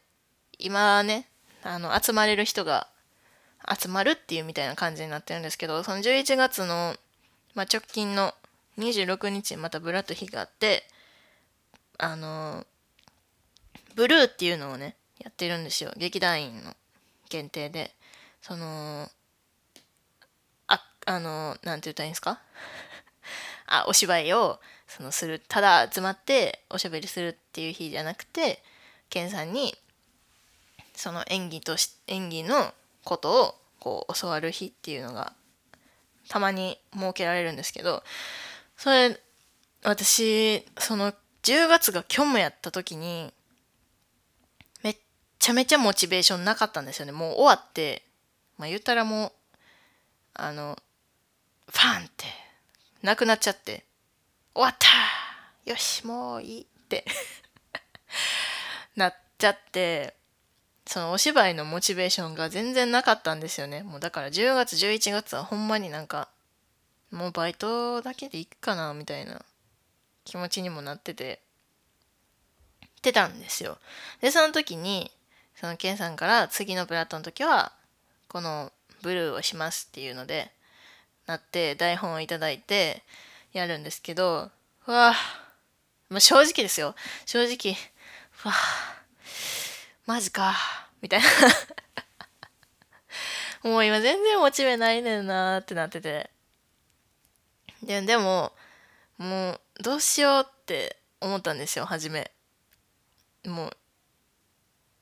[0.60, 1.28] 今ね、
[1.64, 2.88] あの、集まれる人が
[3.80, 6.96] 集まるっていうみたいな感じになってるんですけど、その11月の、
[7.54, 8.34] まあ、直近の
[8.78, 10.84] 26日にまたブラッド日があって
[11.98, 12.66] あの
[13.96, 15.92] ブルーっていうのをねやってるんですよ。
[15.98, 16.74] 劇団員の
[17.30, 17.94] 限定で。
[18.42, 19.08] その
[20.68, 22.40] ああのなんて言ったらいいんですか？
[23.68, 28.64] あお芝居をそのするただ集まっておしゃべりするっていう日じゃなくて
[29.10, 29.78] ケンさんに
[30.94, 32.74] その演技とし演技の
[33.04, 35.34] ことをこう教わる日っていうのが
[36.28, 38.04] たまに設けられるんですけど
[38.78, 39.20] それ
[39.84, 43.34] 私その10月が虚無やった時に
[44.84, 44.98] めっ
[45.40, 47.12] ちゃめちゃモチベーションなかったんですよね。
[47.12, 48.04] もう終わって
[48.58, 49.32] まあ言ったらもう
[50.36, 50.78] あの
[51.68, 52.26] ファンって
[53.02, 53.86] なくなっちゃって
[54.54, 54.88] 終わった
[55.70, 57.06] よしもういいって
[58.96, 60.16] なっちゃって
[60.92, 63.82] そのお芝居のモチベーションが全然なかったんですよね。
[63.82, 66.28] もうだから10月11月はほんまになんか
[67.12, 69.42] もうバイトだけでいっかなみたいな
[70.26, 71.40] 気持ちにもなってて
[73.02, 73.78] てたんですよ。
[74.20, 75.10] でその時に
[75.56, 77.72] そのケンさんから次のプラットの時は
[78.28, 80.52] このブルーをしますっていうので
[81.26, 83.02] なって台本をいただいて
[83.54, 84.52] やるんですけど
[84.88, 85.14] うわ
[86.10, 86.96] まあ、正直ですよ。
[87.26, 87.78] 正直
[88.44, 88.54] うわ
[90.06, 90.56] マジか。
[91.02, 91.28] みたいな。
[93.70, 96.32] もう今全然モチベないねんなーってなってて。
[97.84, 98.54] ででも
[99.18, 102.32] もうどうしようって思ったんですよ初め。
[103.46, 103.78] もう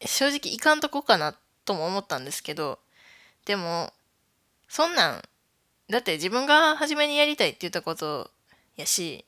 [0.05, 1.35] 正直いかんとこかな
[1.65, 2.79] とも思ったんですけど。
[3.45, 3.93] でも
[4.67, 5.23] そんなん
[5.89, 8.29] だって自分が初めにやりたいって言ったこと
[8.75, 9.25] やし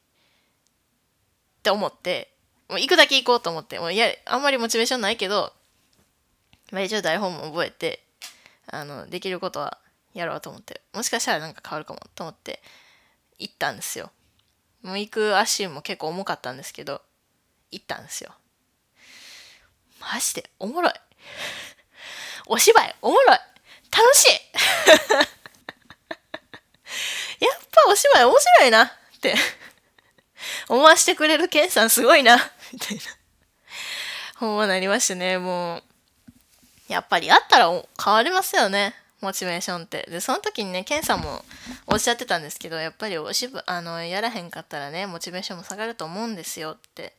[1.59, 2.31] って思って
[2.69, 3.79] もう行くだけ行こうと思って。
[3.79, 5.53] もういやあんまりモチベーションないけど、
[6.71, 8.03] まあ、一応台本も覚えて
[8.67, 9.77] あのできることは
[10.13, 12.61] やろうと思ってもしかしたらなんか変わるかもと思って
[13.39, 14.11] 行ったんですよ。
[14.83, 17.01] もう行く足も結構重かったんですけど、
[17.71, 18.31] 行ったんですよ。
[19.99, 20.93] マジでおもろい。
[22.47, 23.39] お芝居おもろい。
[23.91, 24.29] 楽しい
[27.43, 29.35] やっぱお芝居面白いなって
[30.69, 32.37] 思わしてくれるケンさんすごいな
[32.71, 33.03] みたいな。
[34.37, 35.37] ほんまなりましたね。
[35.37, 35.83] もう、
[36.91, 38.95] やっぱりあったら変わりますよね。
[39.21, 40.07] モチベーションって。
[40.09, 41.45] で、その時にね、ケンさんも
[41.87, 47.13] おっしゃってたんですけど、やっぱりおしぶ、あの、やらへんかったらね、モチベーションも下がると思うんですよって。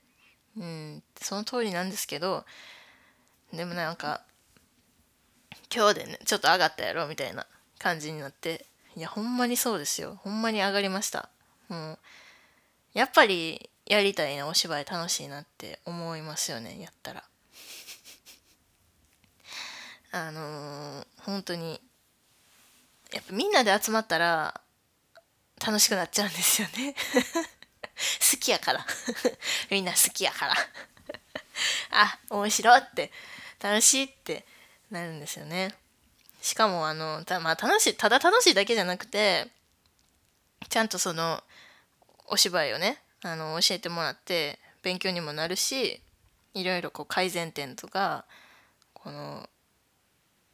[0.57, 2.45] うん、その通りなんですけど、
[3.53, 4.23] でもなんか、
[5.75, 7.47] 今日でね、ちょっと上がったやろみたいな
[7.79, 8.67] 感じになって、
[8.97, 10.19] いや、ほんまにそうですよ。
[10.23, 11.31] ほんまに上がりました。
[11.69, 11.99] もう、
[12.95, 17.25] やっぱりやりたいな、お芝居楽しいなって思いますよね、やったら。
[20.13, 21.81] あのー、本当に
[23.13, 24.61] やっぱみんなで集まったら
[25.65, 26.95] 楽しくなっちゃうんですよね。
[28.33, 28.87] 好きやから。
[29.71, 30.55] みんな好きやから。
[31.91, 33.13] あ面白って。
[33.61, 34.45] 楽しいって
[34.91, 35.73] なるんですよね。
[36.41, 39.47] しかもあのた,、まあ、楽しいただ楽しいだけじゃなくて
[40.69, 41.43] ちゃんとその
[42.27, 46.03] お芝居をねあの教えてもらって勉強にもなるし
[46.55, 48.25] いろいろこう改善点とか
[48.93, 49.49] この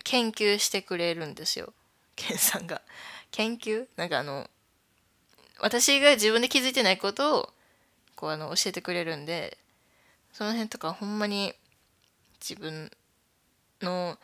[0.08, 1.74] 研究してくれるんですよ。
[2.16, 2.80] ケンさんが。
[3.30, 3.86] 研究？
[3.96, 4.48] なんかあの
[5.60, 7.50] 私が自分で気づいてないことを
[8.16, 9.58] こうあの教えてくれるんで
[10.32, 11.52] その辺とかほんまに
[12.40, 12.90] 自分
[13.82, 14.16] の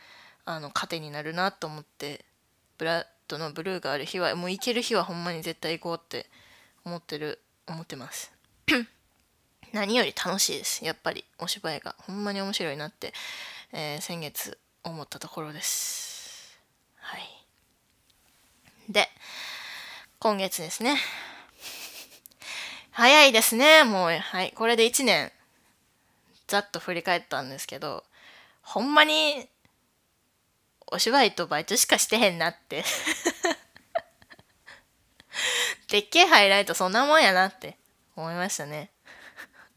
[0.46, 2.24] あの糧になるなと思って
[2.78, 6.30] ブラッドのブルーがある日はもう行ける日はほんまに絶対行こうって
[6.86, 8.32] 思ってる思ってます。
[9.74, 10.82] 何より楽しいです。
[10.82, 11.94] やっぱりお芝居が。
[11.98, 13.12] ほんまに面白いなって、
[13.72, 16.58] えー、先月思ったところです。
[16.96, 17.22] はい。
[18.88, 19.08] で
[20.18, 20.98] 今月ですね。
[22.92, 23.84] 早いですね。
[23.84, 24.52] もうはい。
[24.52, 25.32] これで1年
[26.46, 28.04] ざっと振り返ったんですけど
[28.62, 29.48] ほんまに
[30.86, 32.84] お芝居とバイトしかしてへんなって。
[35.88, 37.78] でっけえハイライトそんなもんやなって
[38.16, 38.90] 思いましたね。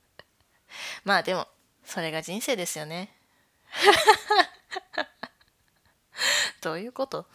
[1.03, 1.47] まあでも
[1.86, 3.14] それが人生ですよね。
[6.61, 7.28] どういうこと？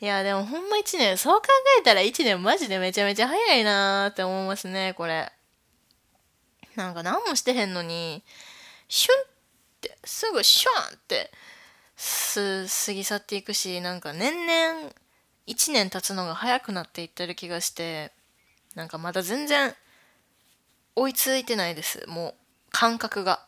[0.00, 1.48] いやでもほんま1年そう考
[1.78, 5.30] えたら1年マジでめちゃめちゃ早いなーって思いますねこれ。
[6.76, 8.22] なんか何もしてへんのに
[8.88, 9.26] シュンっ
[9.80, 11.30] てすぐシュンって
[11.96, 14.90] す過ぎ去っていくしなんか年々
[15.46, 18.12] 1年経つのが早くなっていってる気がして
[18.74, 19.74] なんかまだ全然
[20.94, 22.34] 追いついてないですもう
[22.70, 23.46] 感覚が。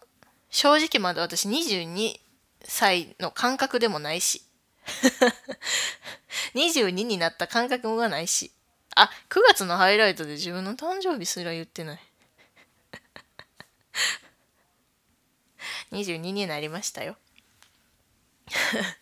[0.50, 2.20] 正直まだ私22
[2.66, 4.42] 歳の感覚でもないし。
[6.54, 8.52] 22になった感覚がないし。
[8.94, 12.00] あ9月のハイライトで自分の誕生日すら言ってない。
[15.92, 17.16] 22になりましたよ。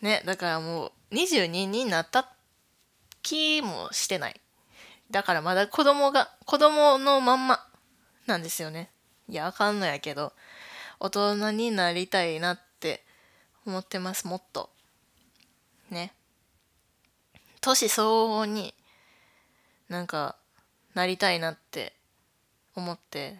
[0.00, 2.32] ねだからもう22になった
[3.22, 4.40] 気もしてない。
[5.10, 7.66] だからまだ子供が子供のまんま
[8.26, 8.90] なんですよね。
[9.28, 10.32] いやあかんのやけど。
[11.00, 13.02] 大人になりたいなって
[13.66, 14.70] 思ってますもっと。
[15.90, 16.12] ね。
[17.60, 18.74] 年相応に
[19.88, 20.36] なんか
[20.94, 21.94] なりたいなって
[22.76, 23.38] 思って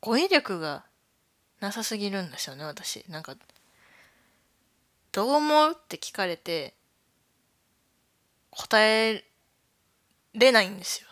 [0.00, 0.84] 語彙力が
[1.60, 3.04] なさすぎるんですよね私。
[3.08, 3.36] なんか
[5.12, 6.74] どう思うって聞かれて
[8.50, 9.24] 答え
[10.34, 11.08] れないんですよ。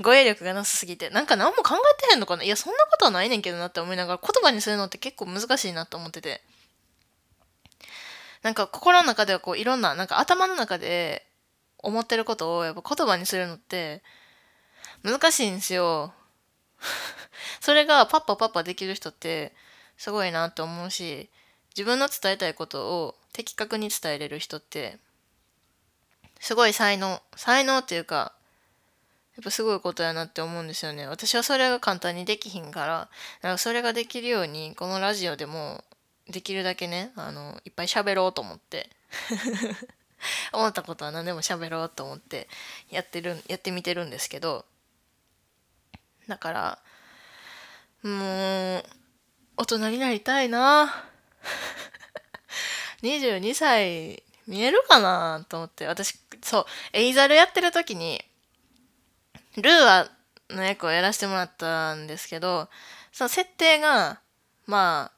[0.00, 1.10] 語彙力がなさすぎて。
[1.10, 2.44] なんか何も考えてへんのかな？
[2.44, 6.42] いやそんなことはないねんけどなって思いながら言葉にするのって結構難しいなと思ってて。
[8.42, 11.26] なんか心の中ではこういろんななんか頭の中で
[11.78, 14.02] 思ってることをやっぱ言葉にするのって
[15.02, 16.12] 難しいんですよ。
[17.60, 19.54] それがパッパパッパできる人って
[19.96, 21.30] すごいなって思うし
[21.70, 24.98] 自分の伝えたいことを的確に伝えれる人って
[26.38, 28.34] すごい才能才能っていうか
[29.36, 31.06] やっぱすごいことやなって思うんですよね。
[31.08, 33.08] 私はそれが簡単にできひんから
[33.42, 35.82] なんかそれができるようにこのラジオでも
[36.28, 38.88] できるだけねあのいっぱい喋ろうと思って
[40.52, 42.48] 思ったことは何でも喋ろうと思って
[42.90, 44.64] やってるやってみてるんですけど
[46.28, 46.78] だから
[48.02, 48.84] もう
[49.56, 51.06] 大人になりたいな。
[53.02, 58.24] 22歳見えるかなと思って私そうエイザルやってる時に
[59.56, 60.10] ルーア
[60.50, 62.68] の役をやらせてもらったんですけど
[63.12, 64.20] その設定が
[64.66, 65.12] まあ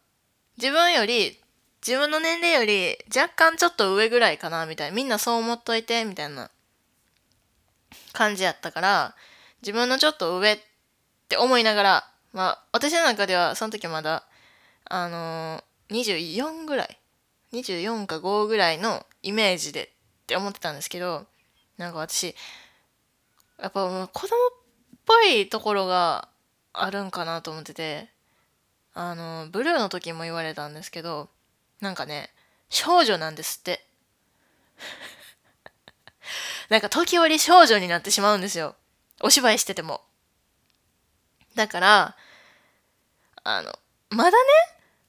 [0.58, 1.38] 自分より
[1.86, 6.50] 自分の年齢より若干ちょっと上ぐらいかなみたいなみんなそう思っといてみたいな
[8.12, 9.14] 感じやったから
[9.62, 10.58] 自分のちょっと上っ
[11.28, 14.24] て思いながらまあ私の中ではその時まだ
[14.84, 16.98] あのー、24ぐらい
[17.52, 19.88] 24か5ぐらいのイメージでっ
[20.26, 21.26] て思ってたんですけど
[21.78, 22.34] なんか私
[23.60, 24.50] やっぱ子供っ
[25.04, 26.28] ぽいところが
[26.72, 28.08] あるんかなと思ってて
[28.94, 31.28] あのブルーの時も言われたんですけど
[31.80, 32.30] なんかね
[32.68, 33.86] 少女なんですって。
[36.68, 38.74] なんか時折少女になってしまうんですよ。
[39.20, 40.02] お芝居してても。
[41.54, 42.16] だから
[43.44, 43.72] あの
[44.10, 44.36] まだね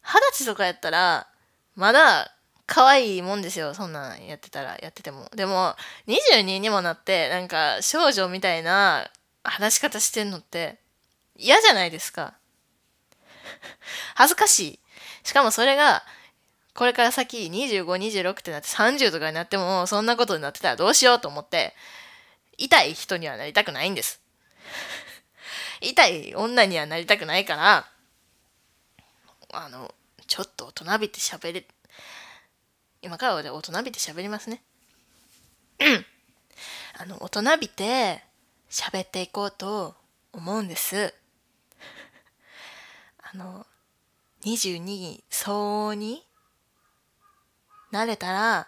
[0.02, 1.28] 二十歳とかやったら
[1.76, 2.37] まだ
[2.68, 5.30] 可愛いもんですよそんなんやってたらやってても。
[5.34, 5.76] でも
[6.08, 9.10] 22にもなってなんか少女みたいな
[9.44, 10.78] 話し方してんのって
[11.38, 12.34] 嫌じゃないですか。
[14.16, 14.80] 恥ずかしい。
[15.24, 16.04] しかもそれが
[16.74, 21.74] これから先2526ってなって30とかになってもそんなことになってたらどうしようと思って
[22.58, 24.22] 痛い人にはなりたくないんです。
[25.80, 27.88] 痛い女にはなりたくないから
[29.54, 29.94] あの
[30.28, 31.66] ちょっと大人びて喋れ
[33.02, 34.64] 今から大人びて喋りますね。
[37.00, 38.24] あの、大人びて
[38.70, 39.96] 喋っていこうと
[40.34, 41.14] 思うんです。
[43.22, 43.66] あの、
[44.44, 46.26] 22相応に
[47.92, 48.68] なれたら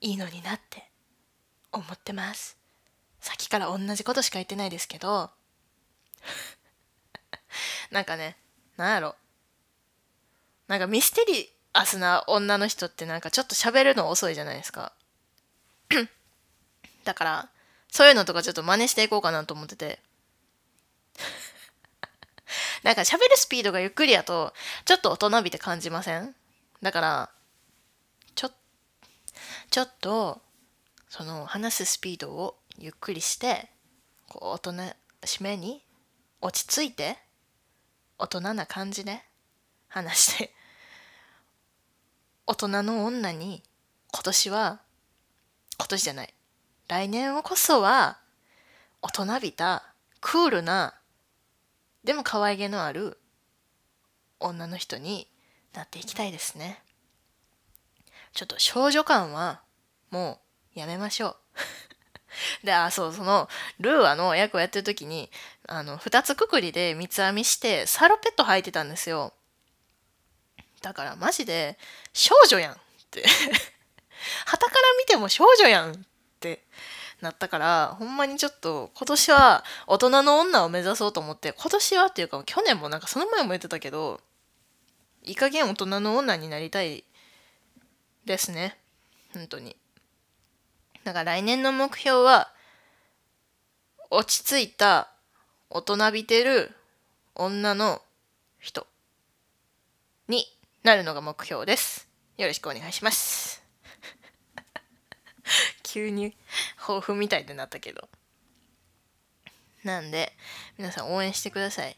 [0.00, 0.90] いいのになって
[1.72, 2.58] 思ってます
[3.20, 5.30] さっきから同じことしか言ってないですけど
[7.90, 8.36] なんかね
[8.76, 9.16] なんやろ
[10.68, 14.92] なんかミステリーアスな女の人ってなんかちょっと喋るの遅いじゃないですか。
[17.04, 17.50] だから
[17.88, 20.00] そういうのとかちょっと真似していこうかなと思ってて。
[22.82, 24.54] なんか喋るスピードがゆっくりやと
[24.84, 26.34] ちょっと大人びて感じません？
[26.82, 27.30] だから
[28.34, 28.50] ちょ
[29.70, 30.40] ちょっと
[31.08, 33.70] その話すスピードをゆっくりして
[34.28, 35.84] こう大人しめに
[36.40, 37.18] 落ち着いて
[38.18, 39.22] 大人な感じで
[39.88, 40.55] 話して
[42.48, 43.62] 大人の女に
[44.12, 44.80] 今年は
[45.78, 46.34] 今年じゃない
[46.88, 48.18] 来年こそは
[49.02, 49.82] 大人びた
[50.20, 50.94] クールな
[52.04, 53.18] でも可愛げのある
[54.38, 55.28] 女の人に
[55.74, 56.78] なっていきたいですね
[58.32, 59.60] ちょっと少女感は
[60.10, 60.38] も
[60.74, 61.36] うやめましょう
[62.64, 63.48] で、あ、そう、その、
[63.80, 65.30] ルーアの役をやってる時に、
[65.66, 69.32] あの、二つくくりで三つ編みして、サロペット履いてたんですよ。
[70.86, 71.76] だからマジで、
[72.12, 72.76] 少女やんっ
[73.10, 73.24] て。
[74.46, 75.98] 旗から見ても少女やんっ
[76.38, 76.62] て
[77.20, 84.20] なったから、ほんまにちょっと、今年は大人の女を目指そうと思って、今年はっていうか、去年もなんかその前も言ってたけど、
[85.24, 87.02] いい加減大人の女になりたい
[88.24, 88.78] ですね。
[89.34, 89.76] 本当に。
[91.02, 92.52] だから来年の目標は、
[94.10, 95.10] 落ち着いた、
[95.68, 96.70] 大人びてる
[97.34, 98.02] 女の
[98.60, 98.86] 人
[100.28, 100.46] に
[100.86, 102.08] なるのが目標です。
[102.38, 103.60] よろしくお願いします。
[105.82, 106.36] 急に
[106.76, 108.08] 抱負みたいになったけど。
[109.82, 110.32] なんで、
[110.78, 111.96] 皆さん応援してください。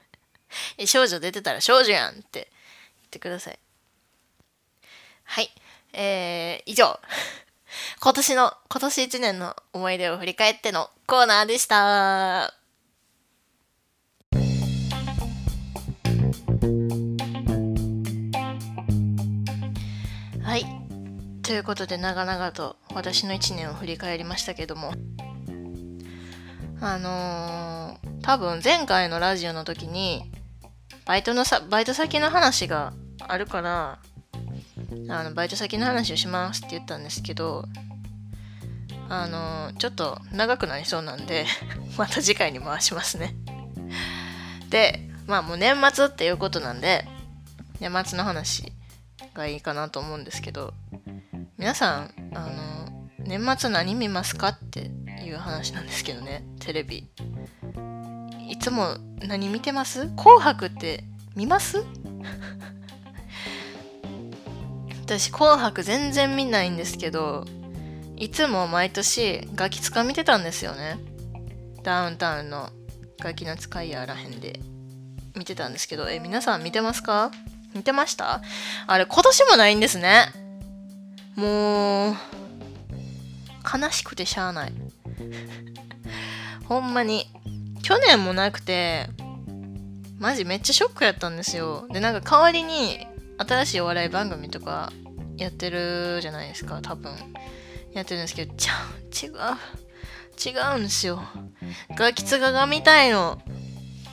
[0.78, 2.50] え少女出てたら少女やんって
[2.96, 3.58] 言ってください。
[5.24, 5.54] はい。
[5.92, 6.98] えー、以上。
[8.00, 12.57] 今年の、今年1年の思い出を振り返ってのコーナーでした。
[21.48, 24.92] ということで長々と私の1年を振り返りましたけども。
[26.78, 30.30] あのー、多分前回のラジオの時に
[31.06, 32.92] バイトのさバイト先の話が
[33.26, 33.98] あるから
[35.08, 37.64] あのバイト先の話をしますって言ったんですけど
[39.08, 41.46] あのちょっと長くなりそうなんで
[41.96, 43.34] また次回に回しますね。
[44.68, 47.08] でまあもう年末っていうことなんで
[47.80, 48.70] 年末の話
[49.32, 50.74] がいいかなと思うんですけど
[51.58, 54.90] 皆さんあの年末何見ますかって
[55.24, 57.08] いう話なんですけどねテレビ。
[58.48, 58.96] いつも
[59.26, 60.06] 何見てます？
[60.16, 61.04] 紅白って
[61.36, 61.84] 見ます？
[65.04, 67.44] 私紅白全然見ないんですけど
[68.16, 70.98] いつも毎年ガキ使見てたんですよね。
[71.82, 72.70] ダウンタウンの
[73.20, 74.60] ガキの使いやらへんで
[75.36, 77.30] 見てたんですけどえ皆さん見てますか？
[77.74, 78.40] 見てました？
[78.86, 80.26] あれ今年もないんですね。
[81.38, 82.14] もう
[83.80, 84.72] 悲しくてしゃあない。
[86.66, 87.30] ほんまに。
[87.80, 89.08] 去年もなくて
[90.18, 91.86] マジめっちゃショックやったんですよ。
[91.90, 93.06] でなんか代わりに
[93.38, 94.92] 新しいお笑い番組とか
[95.36, 97.12] やってるじゃないですか多分。
[97.92, 98.72] やってるんですけどちゃ
[99.26, 99.32] 違う。
[100.38, 101.22] 違うんですよ。
[101.96, 103.40] ガキツカが見たいの。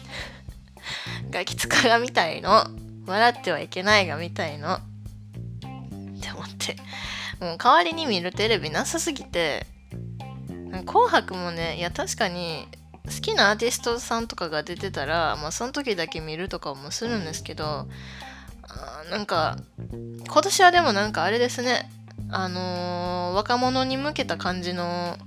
[1.31, 2.67] ガキツカが見たいの。
[3.07, 4.75] 笑ってはいけないが見たいの。
[4.75, 4.79] っ
[6.21, 6.77] て思って。
[7.39, 9.65] もう代わりに見るテレビなさすぎて。
[10.85, 12.67] 紅白もねいや確かに
[13.05, 17.87] 好きなアーティストさんとかが出てたら、まあ、その時だけ見るとかもするんですけど
[19.09, 19.57] なんか
[20.27, 21.89] 今年はでもなんかあれですね。
[22.29, 25.17] あのー、若者に向けた感じの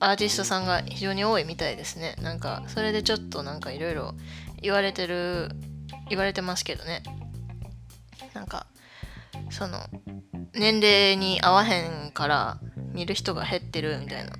[0.00, 2.16] アーティストさんが非常に多いみたいですね。
[2.22, 4.14] なんかそれでちょっとなんかいろいろ
[4.60, 5.50] 言われてる
[6.08, 7.02] 言われてますけどね。
[8.32, 8.66] なんか
[9.50, 9.78] その
[10.54, 12.58] 年齢に合わへんから
[12.92, 14.36] 見る人が減ってるみたいな。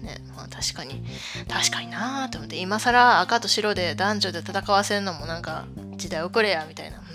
[0.00, 1.04] ねまあ確かに。
[1.48, 6.98] 確かになーって思って今更赤と白で男女で戦わせるのもなんか時代遅れやみたいな。
[6.98, 7.06] うん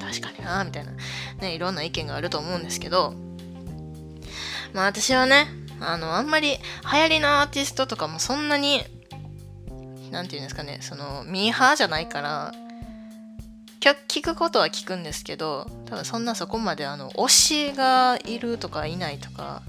[0.00, 0.92] 確かになあみたいな。
[1.40, 3.14] ねいろんな意見があると思うんですけど。
[4.72, 5.46] まあ私はね
[5.80, 6.58] あのあんまり
[6.92, 8.84] 流行りのアーティストとかもそんなに
[10.10, 12.52] 何て言うんですかねそのミーハーじゃないから
[13.80, 19.62] 聞くことは聞くんですけど多分そんなそこまであの推しがいるとかいないとか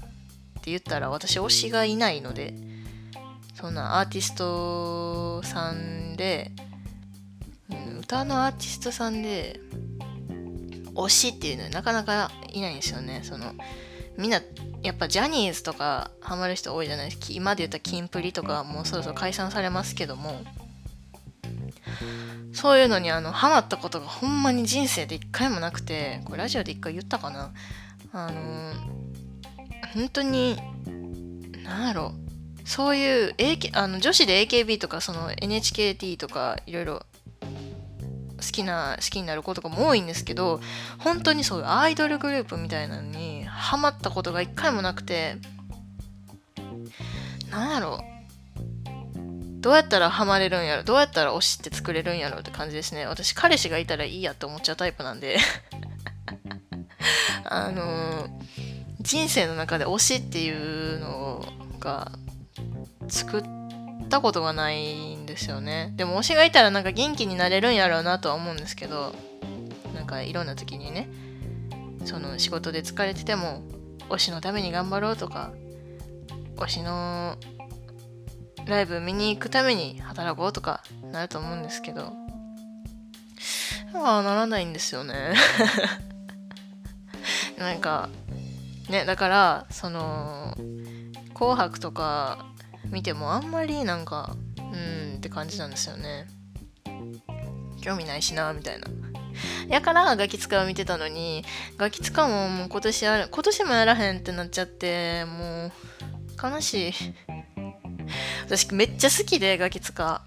[0.58, 2.54] って言ったら私推しがいないので
[3.54, 6.52] そんなアーティストさんで
[8.00, 9.60] 歌のアーティストさんで
[10.94, 13.20] 推しっていうのはなかなかいないんですよね。
[13.22, 13.52] その
[14.16, 14.40] みんな
[14.82, 17.26] やっぱジャニーズとかハマる人多いじゃないですか。
[17.30, 20.40] 今で言ったキンプリとかもうそろそろ解散されますけども
[22.58, 27.52] そういうのにあのハマったことがほんまに人生で一回もなくてこれラジオで一回言ったかな。
[28.12, 28.74] あのー、
[29.94, 30.58] 本当に
[31.62, 32.14] 何やろ。
[32.64, 37.06] そういう、AK、あの女子で AKB とかその NHKT とかいろいろ
[37.42, 40.60] 好きな好きになる子とかも多いんですけど
[40.98, 45.36] 本当にそういうアイドルグループみたいなのにハマったことが一回もなくて。
[47.52, 48.17] なんやろ。
[49.60, 50.84] どうやったらハマれるんやろ？
[50.84, 53.06] どうやったら推しって作れるんやろって感じですね。
[53.06, 55.38] 私彼氏がいたらいいやって思っちゃうタイプなんで。
[57.44, 58.28] あのー、
[59.00, 61.44] 人生の中で推しっていうの
[61.80, 62.12] が
[63.08, 63.42] 作っ
[64.08, 65.92] たことがないんですよね。
[65.96, 69.14] でも推しがいたらなんか元気になれるんやろうなとは思うんですけど
[69.94, 71.08] なんかいろんな時にね
[72.04, 73.62] その仕事で疲れてても
[74.08, 75.52] 推しのために頑張ろうとか
[76.56, 77.36] 推しの
[78.68, 82.12] ライブ見に行くために働こうとかなると思うんですけど。
[83.94, 85.34] ああならないんですよね。
[87.58, 88.10] なんか
[88.88, 90.54] ねだからその
[91.34, 92.44] 「紅白」とか
[92.84, 96.26] 見てもあんまりなんかうんって感じなんですよね。
[97.80, 98.88] 興味ないしなみたいな。
[99.68, 101.44] やからガキ使を見てたのに
[101.76, 105.72] ガキ使ももう今年やる今年もやらへんってなっちゃってもう
[106.42, 106.92] 悲しい。
[108.46, 110.22] 私めっちゃ好きでガキ使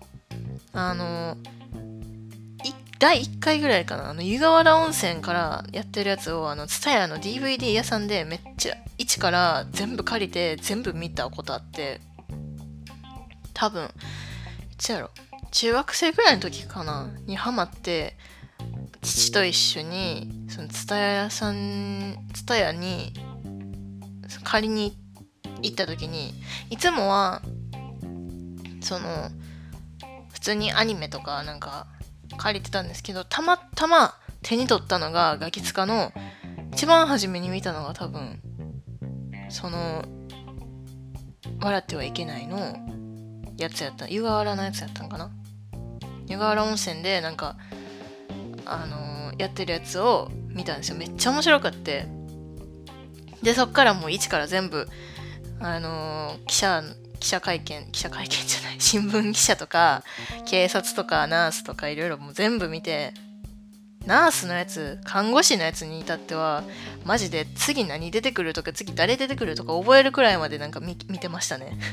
[0.73, 1.37] あの
[3.01, 4.11] 第1回ぐらいかな。
[4.11, 11.99] あの湯河原温泉からやってるやつをあの蔦屋の DVD 屋さんでめっちゃ一から全部借りて全部見たことあって。
[13.55, 13.87] 多分い
[14.77, 15.09] つやろ。
[15.49, 17.09] 中学生ぐらいの時かな。
[17.25, 18.15] にハマって
[19.01, 23.13] 父と一緒にその蔦屋さん蔦屋に
[24.43, 24.95] 借りに
[25.63, 26.35] 行った時に
[26.69, 27.41] いつもは
[28.81, 29.29] その
[30.31, 31.87] 普通にアニメとかなんか
[32.37, 36.11] 借りてたんですけどたまたま手に取ったのがガキ使の
[36.73, 38.39] 一番初めに見たのが多分
[39.49, 40.03] その
[41.61, 42.75] 「笑ってはいけない」の
[43.57, 44.07] やつやった。
[44.07, 45.29] 湯河原のやつやったんかな。
[46.27, 47.57] 湯河原温泉でなんか
[48.65, 50.97] あのー、やってるやつを見たんですよ。
[50.97, 52.07] めっちゃ面白かって。
[53.43, 54.87] でそっからもう一から全部
[55.59, 56.83] あのー、記者
[57.21, 60.03] 記者会見記者会見じゃない新聞記者とか
[60.45, 63.13] 警察とかナースとかいろいろもう全部見て
[64.05, 66.63] ナースのやつ看護師のやつに至っては
[67.05, 71.77] マジで次何出てくるとか次誰出てくるとか覚えるくらいまでなんか見てましたね。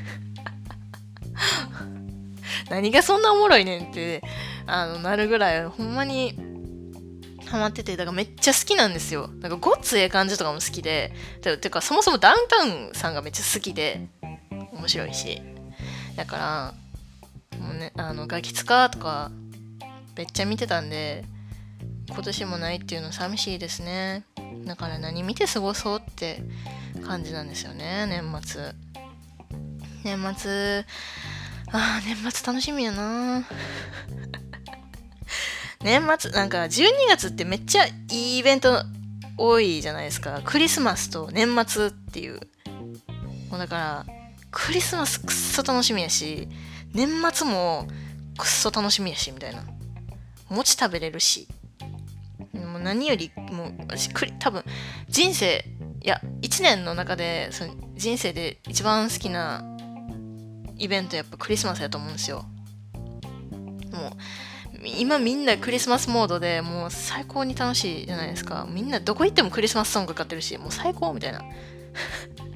[2.70, 4.22] 何がそんなおもろいねんって
[4.66, 6.34] あのなるぐらいほんまに
[7.46, 9.28] ハマっててだからめっちゃ好きなんですよ。
[9.40, 11.12] なんかごっつええ感じとかも好きで
[11.42, 14.08] ていうかそもそもダウンタウンさんがめっちゃ好きで
[14.78, 15.42] 面白いし。
[16.16, 16.74] だから
[17.60, 19.30] もうねあのガキ使とか
[20.16, 21.24] めっちゃ見てたんで
[22.08, 24.24] 今年もないっていうの寂しいですね。
[24.64, 26.42] だから何見て過ごそうって
[27.06, 28.72] 感じなんですよね年末。
[30.04, 30.84] 年末
[31.72, 33.44] あ年末楽しみやな。
[35.82, 38.82] 年末なんか12月ってめっちゃいいイベント
[39.36, 40.40] 多いじゃないですか。
[40.44, 42.40] クリスマスと年末っていう。
[43.50, 44.17] もうだから
[44.66, 46.48] クリスマスくっそ楽しみやし
[46.92, 47.86] 年末も
[48.36, 49.62] くっそ楽しみやしみたいな。
[50.50, 51.46] 餅食べれるし。
[52.54, 54.62] もう何よりもう私多分
[55.08, 55.64] 人生
[56.02, 59.64] いや1年の中でその人生で一番好きな
[60.76, 62.44] イベントやっぱクリスマスやと思うんですよ。
[63.92, 64.12] もう
[64.98, 68.66] 今みんなクリスマスモードでもう最高に楽しいじゃないですか。
[68.68, 71.42] みんなどこ行ってもクリスマスソングかかってるしもう最高みたいな。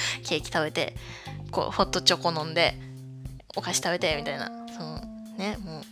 [0.24, 0.96] ケーキ食べて
[1.50, 2.74] こうホットチョコ飲んで
[3.56, 4.50] お菓子食べてみたいな。
[4.76, 5.00] その
[5.36, 5.82] ねもう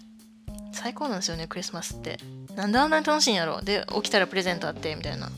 [0.72, 2.18] 最高なんですよねクリスマスって。
[2.54, 3.61] なんであんなに楽しいんやろ。
[3.62, 5.30] で起きたらプレゼントあってみたいな。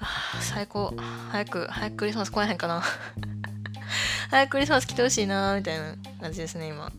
[0.00, 0.06] あ
[0.40, 0.94] 最高。
[1.30, 2.82] 早く早くクリスマス来へんかな。
[4.30, 6.90] 早くクリスマス来てほしいなみたいな感じですね今。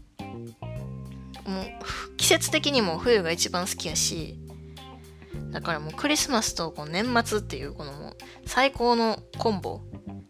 [1.45, 4.39] もう季節的にも冬が一番好きやし
[5.51, 9.81] だからもうクリスマスとこの年末っていうこのもう最高のコンボ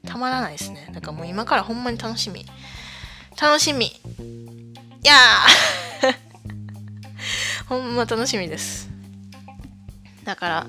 [0.08, 0.89] たまらないですね。
[0.93, 2.45] だからもう今からほんまに楽しみ。
[3.41, 3.86] 楽しみ。
[3.88, 3.91] い
[5.04, 7.68] やー。
[7.68, 8.89] ほんま楽しみです。
[10.24, 10.68] だから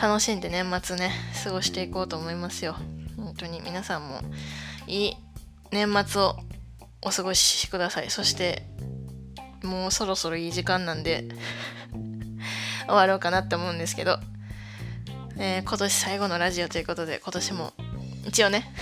[0.00, 1.12] 楽しんで年末ね
[1.42, 2.76] 過ごしていこうと思いますよ。
[3.16, 3.60] 本当に。
[3.60, 4.20] 皆さんも
[4.86, 5.16] いい
[5.70, 6.36] 年末を
[7.02, 8.10] お過ごしください。
[8.10, 8.66] そして
[9.62, 11.24] もうそろそろいい時間なんで
[12.86, 14.18] 終わろうかなって思うんですけど。
[15.36, 17.72] えー、今年最後のラジオということで、今年も
[18.26, 18.72] 一応ね、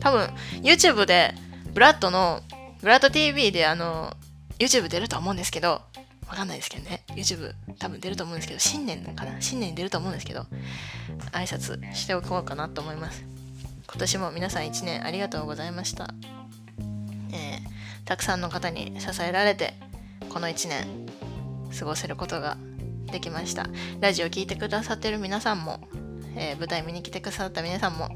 [0.00, 0.28] 多分
[0.62, 1.34] YouTube で
[1.72, 2.40] ブラッドの、
[2.80, 4.16] ブラッド TV であの、
[4.58, 5.82] YouTube 出ると思うんですけど、
[6.28, 9.40] わかんないですけどね、YouTube 多分出ると思うんですけど、新年かな？
[9.40, 10.46] 新年に出ると思うんですけど、
[11.32, 13.24] 挨拶しておこうかなと思います。
[13.86, 16.14] 今年も皆さん1年ありがとうございました。
[17.32, 19.74] えー、たくさんの方に支えられて、
[20.30, 20.86] この1年
[21.78, 22.56] 過ごせることが
[23.10, 23.68] できました。
[24.00, 25.80] ラジオ聴いてくださってる皆さんも、
[26.36, 28.08] えー、舞台見に来てくださった皆さんも、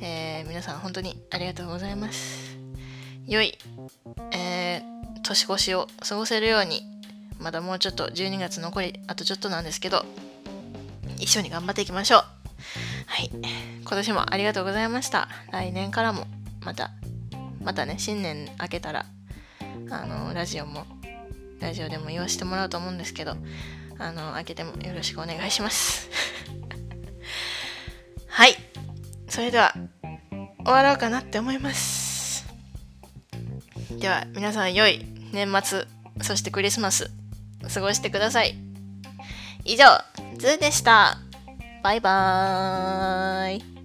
[0.00, 2.56] えー、皆さん本当にありがとうございます。
[3.26, 3.56] 良い、
[4.32, 6.82] えー、年越しを過ごせるように、
[7.38, 10.04] まだもうちょっと12月残りあとちょっとなんですけど、
[11.18, 12.24] 一緒に頑張っていきましょう。
[13.06, 13.30] はい。
[13.80, 15.28] 今年もありがとうございました。
[15.50, 16.26] 来年からも
[16.64, 16.90] また、
[17.62, 19.06] またね、新年明けたら、
[19.90, 20.84] あの、ラジオも、
[21.60, 23.36] ラジオでも言わせてもらうと思うんですけど、
[23.98, 26.08] あの、明けてもよろしくお願いします。
[28.30, 28.54] はい。
[29.28, 29.74] それでは、
[30.64, 32.46] 終わろうかなって思います。
[33.98, 35.84] では、皆さん良い年末、
[36.22, 37.10] そしてクリスマス、
[37.72, 38.54] 過ごしてください。
[39.64, 39.84] 以上、
[40.38, 41.18] ズーでした。
[41.82, 43.79] バイバーイ。